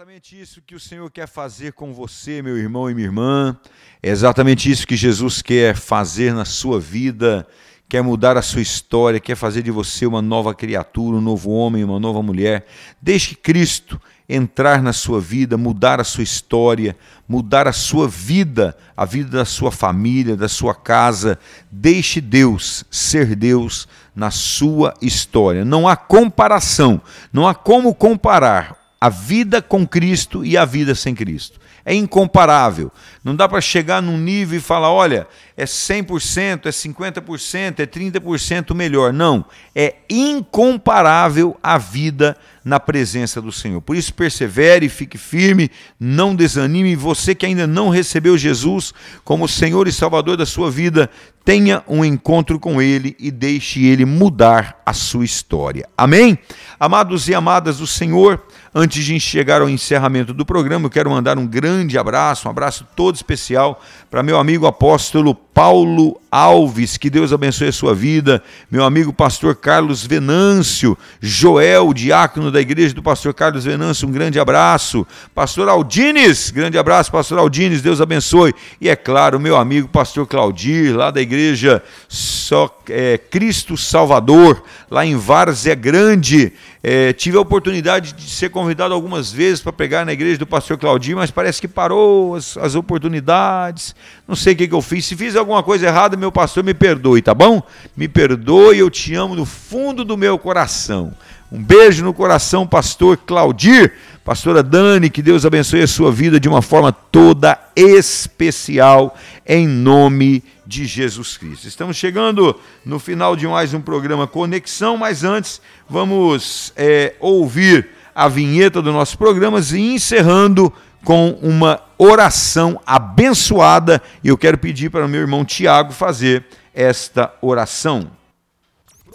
Exatamente 0.02 0.40
isso 0.40 0.60
que 0.60 0.74
o 0.74 0.80
Senhor 0.80 1.08
quer 1.12 1.28
fazer 1.28 1.74
com 1.74 1.94
você, 1.94 2.42
meu 2.42 2.58
irmão 2.58 2.90
e 2.90 2.94
minha 2.94 3.06
irmã. 3.06 3.56
É 4.02 4.10
exatamente 4.10 4.68
isso 4.68 4.84
que 4.84 4.96
Jesus 4.96 5.40
quer 5.40 5.76
fazer 5.76 6.34
na 6.34 6.44
sua 6.44 6.80
vida. 6.80 7.46
Quer 7.88 8.02
mudar 8.02 8.36
a 8.36 8.42
sua 8.42 8.60
história, 8.60 9.20
quer 9.20 9.36
fazer 9.36 9.62
de 9.62 9.70
você 9.70 10.04
uma 10.04 10.20
nova 10.20 10.56
criatura, 10.56 11.18
um 11.18 11.20
novo 11.20 11.50
homem, 11.50 11.84
uma 11.84 12.00
nova 12.00 12.20
mulher. 12.20 12.66
Deixe 13.00 13.36
Cristo 13.36 14.00
entrar 14.28 14.82
na 14.82 14.92
sua 14.92 15.20
vida, 15.20 15.56
mudar 15.56 16.00
a 16.00 16.04
sua 16.04 16.24
história, 16.24 16.96
mudar 17.28 17.68
a 17.68 17.72
sua 17.72 18.08
vida, 18.08 18.76
a 18.96 19.04
vida 19.04 19.30
da 19.30 19.44
sua 19.44 19.70
família, 19.70 20.36
da 20.36 20.48
sua 20.48 20.74
casa. 20.74 21.38
Deixe 21.70 22.20
Deus 22.20 22.84
ser 22.90 23.36
Deus 23.36 23.86
na 24.16 24.32
sua 24.32 24.94
história. 25.00 25.64
Não 25.64 25.86
há 25.86 25.94
comparação, 25.94 27.00
não 27.32 27.46
há 27.46 27.54
como 27.54 27.94
comparar 27.94 28.81
a 29.02 29.08
vida 29.08 29.60
com 29.60 29.84
Cristo 29.84 30.44
e 30.44 30.56
a 30.56 30.64
vida 30.64 30.94
sem 30.94 31.12
Cristo. 31.12 31.58
É 31.84 31.92
incomparável. 31.92 32.88
Não 33.24 33.34
dá 33.34 33.48
para 33.48 33.60
chegar 33.60 34.00
num 34.00 34.16
nível 34.16 34.58
e 34.58 34.62
falar, 34.62 34.92
olha, 34.92 35.26
é 35.62 35.64
100%, 35.64 36.66
é 36.66 36.70
50%, 36.70 37.80
é 37.80 37.86
30% 37.86 38.74
melhor. 38.74 39.12
Não, 39.12 39.44
é 39.74 39.94
incomparável 40.10 41.56
a 41.62 41.78
vida 41.78 42.36
na 42.64 42.78
presença 42.78 43.40
do 43.40 43.52
Senhor. 43.52 43.80
Por 43.80 43.96
isso, 43.96 44.12
persevere, 44.14 44.88
fique 44.88 45.16
firme, 45.16 45.70
não 45.98 46.34
desanime. 46.34 46.96
Você 46.96 47.34
que 47.34 47.46
ainda 47.46 47.66
não 47.66 47.88
recebeu 47.88 48.36
Jesus 48.36 48.92
como 49.24 49.48
Senhor 49.48 49.86
e 49.86 49.92
Salvador 49.92 50.36
da 50.36 50.46
sua 50.46 50.70
vida, 50.70 51.08
tenha 51.44 51.82
um 51.88 52.04
encontro 52.04 52.58
com 52.58 52.80
Ele 52.80 53.16
e 53.18 53.30
deixe 53.30 53.84
Ele 53.84 54.04
mudar 54.04 54.80
a 54.84 54.92
sua 54.92 55.24
história. 55.24 55.88
Amém? 55.96 56.38
Amados 56.78 57.28
e 57.28 57.34
amadas 57.34 57.78
do 57.78 57.86
Senhor, 57.86 58.42
Antes 58.74 59.04
de 59.04 59.20
chegar 59.20 59.60
ao 59.60 59.68
encerramento 59.68 60.32
do 60.32 60.46
programa, 60.46 60.86
eu 60.86 60.90
quero 60.90 61.10
mandar 61.10 61.36
um 61.36 61.46
grande 61.46 61.98
abraço, 61.98 62.48
um 62.48 62.50
abraço 62.50 62.86
todo 62.96 63.14
especial 63.14 63.78
para 64.10 64.22
meu 64.22 64.38
amigo 64.38 64.66
apóstolo 64.66 65.34
Paulo 65.52 66.21
Alves, 66.32 66.96
que 66.96 67.10
Deus 67.10 67.30
abençoe 67.30 67.68
a 67.68 67.72
sua 67.72 67.94
vida, 67.94 68.42
meu 68.70 68.84
amigo 68.84 69.12
pastor 69.12 69.54
Carlos 69.54 70.06
Venâncio, 70.06 70.96
Joel, 71.20 71.92
diácono 71.92 72.50
da 72.50 72.58
igreja 72.58 72.94
do 72.94 73.02
pastor 73.02 73.34
Carlos 73.34 73.64
Venâncio, 73.64 74.08
um 74.08 74.10
grande 74.10 74.40
abraço, 74.40 75.06
pastor 75.34 75.68
Aldines, 75.68 76.50
grande 76.50 76.78
abraço, 76.78 77.12
pastor 77.12 77.38
Aldines, 77.38 77.82
Deus 77.82 78.00
abençoe, 78.00 78.54
e 78.80 78.88
é 78.88 78.96
claro, 78.96 79.38
meu 79.38 79.58
amigo 79.58 79.88
pastor 79.88 80.26
Claudir, 80.26 80.96
lá 80.96 81.10
da 81.10 81.20
igreja 81.20 81.82
Só, 82.08 82.80
é, 82.88 83.18
Cristo 83.18 83.76
Salvador, 83.76 84.62
lá 84.90 85.04
em 85.04 85.16
Várzea 85.16 85.74
Grande, 85.74 86.54
é, 86.82 87.12
tive 87.12 87.36
a 87.36 87.40
oportunidade 87.40 88.12
de 88.12 88.28
ser 88.28 88.48
convidado 88.48 88.92
algumas 88.92 89.30
vezes 89.30 89.60
para 89.60 89.72
pregar 89.72 90.04
na 90.04 90.12
igreja 90.12 90.38
do 90.38 90.46
pastor 90.46 90.76
Claudir, 90.78 91.14
mas 91.14 91.30
parece 91.30 91.60
que 91.60 91.68
parou 91.68 92.34
as, 92.34 92.56
as 92.56 92.74
oportunidades, 92.74 93.94
não 94.26 94.34
sei 94.34 94.54
o 94.54 94.56
que, 94.56 94.66
que 94.66 94.74
eu 94.74 94.82
fiz, 94.82 95.04
se 95.04 95.14
fiz 95.14 95.36
alguma 95.36 95.62
coisa 95.62 95.86
errada, 95.86 96.16
meu 96.22 96.30
pastor 96.30 96.62
me 96.62 96.72
perdoe, 96.72 97.20
tá 97.20 97.34
bom? 97.34 97.60
Me 97.96 98.06
perdoe, 98.06 98.78
eu 98.78 98.88
te 98.88 99.12
amo 99.12 99.34
do 99.34 99.44
fundo 99.44 100.04
do 100.04 100.16
meu 100.16 100.38
coração. 100.38 101.12
Um 101.50 101.60
beijo 101.60 102.04
no 102.04 102.14
coração, 102.14 102.64
pastor 102.64 103.16
Claudir, 103.16 103.92
pastora 104.24 104.62
Dani, 104.62 105.10
que 105.10 105.20
Deus 105.20 105.44
abençoe 105.44 105.82
a 105.82 105.86
sua 105.88 106.12
vida 106.12 106.38
de 106.38 106.48
uma 106.48 106.62
forma 106.62 106.92
toda 106.92 107.58
especial, 107.74 109.18
em 109.44 109.66
nome 109.66 110.44
de 110.64 110.86
Jesus 110.86 111.36
Cristo. 111.36 111.66
Estamos 111.66 111.96
chegando 111.96 112.54
no 112.86 113.00
final 113.00 113.34
de 113.34 113.48
mais 113.48 113.74
um 113.74 113.80
programa 113.80 114.28
Conexão, 114.28 114.96
mas 114.96 115.24
antes 115.24 115.60
vamos 115.90 116.72
é, 116.76 117.16
ouvir 117.18 117.88
a 118.14 118.28
vinheta 118.28 118.80
do 118.80 118.92
nosso 118.92 119.18
programa 119.18 119.58
e 119.72 119.94
encerrando 119.94 120.72
com 121.04 121.38
uma 121.42 121.80
oração 121.98 122.80
abençoada. 122.86 124.02
E 124.22 124.28
eu 124.28 124.38
quero 124.38 124.58
pedir 124.58 124.90
para 124.90 125.04
o 125.04 125.08
meu 125.08 125.20
irmão 125.20 125.44
Tiago 125.44 125.92
fazer 125.92 126.44
esta 126.74 127.32
oração. 127.40 128.10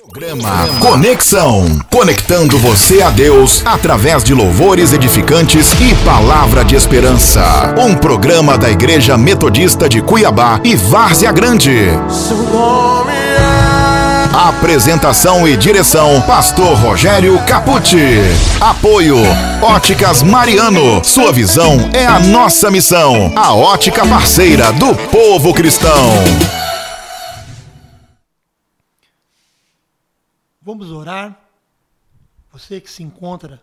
Programa 0.09 0.67
Conexão. 0.79 1.79
Conectando 1.91 2.57
você 2.57 3.01
a 3.01 3.09
Deus 3.09 3.61
através 3.65 4.23
de 4.23 4.33
louvores 4.33 4.93
edificantes 4.93 5.73
e 5.73 5.93
palavra 6.05 6.63
de 6.63 6.75
esperança. 6.75 7.75
Um 7.77 7.93
programa 7.93 8.57
da 8.57 8.69
Igreja 8.69 9.17
Metodista 9.17 9.89
de 9.89 10.01
Cuiabá 10.01 10.61
e 10.63 10.77
Várzea 10.77 11.31
Grande. 11.33 11.89
Seu 12.09 12.37
nome. 12.37 13.26
Apresentação 14.39 15.47
e 15.47 15.57
direção: 15.57 16.21
Pastor 16.21 16.77
Rogério 16.77 17.43
Capucci. 17.47 18.19
Apoio: 18.61 19.15
Óticas 19.63 20.21
Mariano. 20.21 21.03
Sua 21.03 21.33
visão 21.33 21.75
é 21.91 22.05
a 22.05 22.19
nossa 22.19 22.69
missão. 22.69 23.35
A 23.35 23.55
ótica 23.55 24.07
parceira 24.07 24.71
do 24.73 24.95
povo 25.09 25.55
cristão. 25.55 25.89
Vamos 30.61 30.91
orar. 30.91 31.35
Você 32.51 32.79
que 32.79 32.91
se 32.91 33.01
encontra 33.01 33.59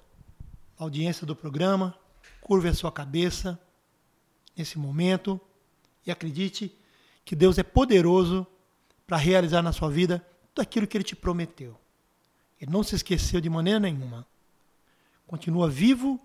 na 0.77 0.87
audiência 0.87 1.25
do 1.25 1.37
programa, 1.37 1.95
curve 2.41 2.69
a 2.69 2.75
sua 2.75 2.91
cabeça 2.91 3.57
nesse 4.57 4.77
momento 4.77 5.41
e 6.05 6.11
acredite 6.11 6.77
que 7.25 7.37
Deus 7.37 7.59
é 7.59 7.63
poderoso 7.63 8.45
para 9.07 9.17
realizar 9.17 9.63
na 9.63 9.71
sua 9.71 9.89
vida 9.89 10.21
tudo 10.55 10.63
aquilo 10.63 10.87
que 10.87 10.97
ele 10.97 11.05
te 11.05 11.17
prometeu. 11.17 11.77
Ele 12.61 12.71
não 12.71 12.85
se 12.85 12.95
esqueceu 12.95 13.41
de 13.41 13.51
maneira 13.51 13.81
nenhuma. 13.81 14.25
Continua 15.27 15.69
vivo, 15.69 16.21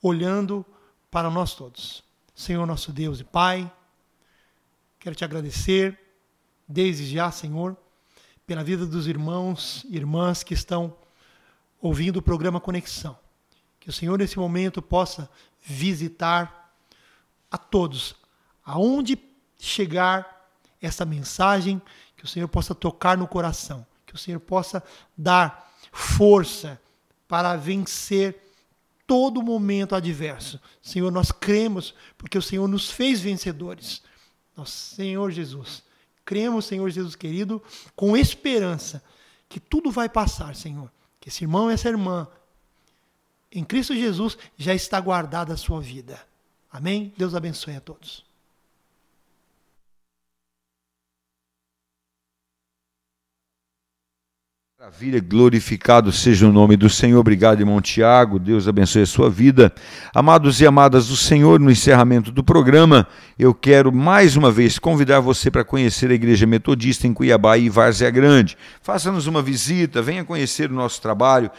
olhando 0.00 0.64
para 1.10 1.28
nós 1.28 1.54
todos. 1.54 2.04
Senhor 2.34 2.64
nosso 2.66 2.92
Deus 2.92 3.18
e 3.18 3.24
Pai, 3.24 3.70
quero 5.00 5.16
te 5.16 5.24
agradecer 5.24 5.98
desde 6.68 7.04
já, 7.06 7.30
Senhor, 7.30 7.76
pela 8.46 8.62
vida 8.62 8.86
dos 8.86 9.06
irmãos 9.06 9.84
e 9.88 9.96
irmãs 9.96 10.42
que 10.42 10.54
estão 10.54 10.96
ouvindo 11.80 12.18
o 12.18 12.22
programa 12.22 12.60
Conexão. 12.60 13.18
Que 13.80 13.90
o 13.90 13.92
Senhor, 13.92 14.18
nesse 14.18 14.38
momento, 14.38 14.80
possa 14.80 15.28
visitar 15.60 16.72
a 17.50 17.58
todos, 17.58 18.14
aonde 18.64 19.18
chegar 19.58 20.48
essa 20.80 21.04
mensagem, 21.04 21.80
que 22.24 22.28
o 22.28 22.30
Senhor 22.30 22.48
possa 22.48 22.74
tocar 22.74 23.18
no 23.18 23.28
coração, 23.28 23.86
que 24.06 24.14
o 24.14 24.18
Senhor 24.18 24.40
possa 24.40 24.82
dar 25.14 25.70
força 25.92 26.80
para 27.28 27.54
vencer 27.54 28.50
todo 29.06 29.42
momento 29.42 29.94
adverso. 29.94 30.58
Senhor, 30.80 31.12
nós 31.12 31.30
cremos 31.30 31.94
porque 32.16 32.38
o 32.38 32.42
Senhor 32.42 32.66
nos 32.66 32.90
fez 32.90 33.20
vencedores. 33.20 34.02
Nosso 34.56 34.72
Senhor 34.94 35.30
Jesus. 35.32 35.82
Cremos, 36.24 36.64
Senhor 36.64 36.88
Jesus 36.88 37.14
querido, 37.14 37.62
com 37.94 38.16
esperança 38.16 39.04
que 39.46 39.60
tudo 39.60 39.90
vai 39.90 40.08
passar, 40.08 40.56
Senhor. 40.56 40.90
Que 41.20 41.28
esse 41.28 41.44
irmão 41.44 41.70
e 41.70 41.74
essa 41.74 41.90
irmã, 41.90 42.26
em 43.52 43.62
Cristo 43.62 43.94
Jesus, 43.94 44.38
já 44.56 44.74
está 44.74 44.98
guardada 44.98 45.52
a 45.52 45.58
sua 45.58 45.78
vida. 45.78 46.18
Amém? 46.72 47.12
Deus 47.18 47.34
abençoe 47.34 47.76
a 47.76 47.80
todos. 47.82 48.23
Maravilha, 54.84 55.18
glorificado 55.18 56.12
seja 56.12 56.46
o 56.46 56.52
nome 56.52 56.76
do 56.76 56.90
Senhor. 56.90 57.18
Obrigado, 57.18 57.58
irmão 57.58 57.80
Tiago. 57.80 58.38
Deus 58.38 58.68
abençoe 58.68 59.00
a 59.00 59.06
sua 59.06 59.30
vida. 59.30 59.72
Amados 60.14 60.60
e 60.60 60.66
amadas 60.66 61.08
do 61.08 61.16
Senhor, 61.16 61.58
no 61.58 61.70
encerramento 61.70 62.30
do 62.30 62.44
programa, 62.44 63.08
eu 63.38 63.54
quero 63.54 63.90
mais 63.90 64.36
uma 64.36 64.50
vez 64.50 64.78
convidar 64.78 65.20
você 65.20 65.50
para 65.50 65.64
conhecer 65.64 66.10
a 66.10 66.14
Igreja 66.14 66.46
Metodista 66.46 67.06
em 67.06 67.14
Cuiabá 67.14 67.56
e 67.56 67.70
Várzea 67.70 68.10
Grande. 68.10 68.58
Faça-nos 68.82 69.26
uma 69.26 69.40
visita, 69.40 70.02
venha 70.02 70.22
conhecer 70.22 70.70
o 70.70 70.74
nosso 70.74 71.00
trabalho. 71.00 71.50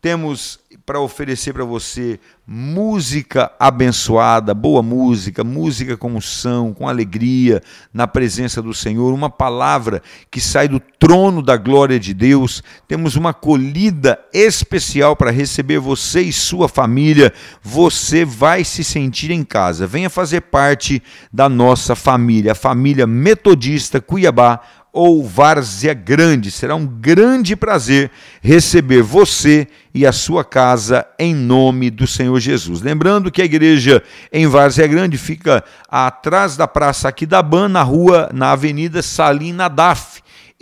Temos 0.00 0.58
para 0.84 0.98
oferecer 0.98 1.52
para 1.52 1.64
você 1.64 2.18
música 2.46 3.52
abençoada, 3.58 4.52
boa 4.52 4.82
música, 4.82 5.44
música 5.44 5.96
com 5.96 6.16
unção, 6.16 6.74
com 6.74 6.88
alegria, 6.88 7.62
na 7.94 8.08
presença 8.08 8.60
do 8.60 8.74
Senhor, 8.74 9.14
uma 9.14 9.30
palavra 9.30 10.02
que 10.28 10.40
sai 10.40 10.66
do 10.66 10.80
trono 10.80 11.40
da 11.40 11.56
glória 11.56 12.00
de 12.00 12.12
Deus. 12.12 12.62
Temos 12.88 13.14
uma 13.14 13.30
acolhida 13.30 14.18
especial 14.34 15.14
para 15.14 15.30
receber 15.30 15.78
você 15.78 16.20
e 16.20 16.32
sua 16.32 16.68
família. 16.68 17.32
Você 17.62 18.24
vai 18.24 18.64
se 18.64 18.82
sentir 18.82 19.30
em 19.30 19.44
casa. 19.44 19.86
Venha 19.86 20.10
fazer 20.10 20.40
parte 20.42 21.00
da 21.32 21.48
nossa 21.48 21.94
família, 21.94 22.52
a 22.52 22.56
família 22.56 23.06
Metodista 23.06 24.00
Cuiabá 24.00 24.60
ou 24.92 25.26
Várzea 25.26 25.94
Grande. 25.94 26.50
Será 26.50 26.74
um 26.74 26.86
grande 26.86 27.56
prazer 27.56 28.10
receber 28.42 29.02
você 29.02 29.66
e 29.94 30.06
a 30.06 30.12
sua 30.12 30.44
casa 30.44 31.06
em 31.18 31.34
nome 31.34 31.90
do 31.90 32.06
Senhor 32.06 32.38
Jesus. 32.38 32.82
Lembrando 32.82 33.30
que 33.30 33.40
a 33.40 33.44
igreja 33.44 34.02
em 34.30 34.46
Várzea 34.46 34.86
Grande 34.86 35.16
fica 35.16 35.64
atrás 35.88 36.56
da 36.56 36.68
Praça 36.68 37.08
Aquidaban, 37.08 37.68
na 37.68 37.82
rua, 37.82 38.28
na 38.34 38.52
Avenida 38.52 39.02
Salim 39.02 39.52
Nadaf 39.52 40.11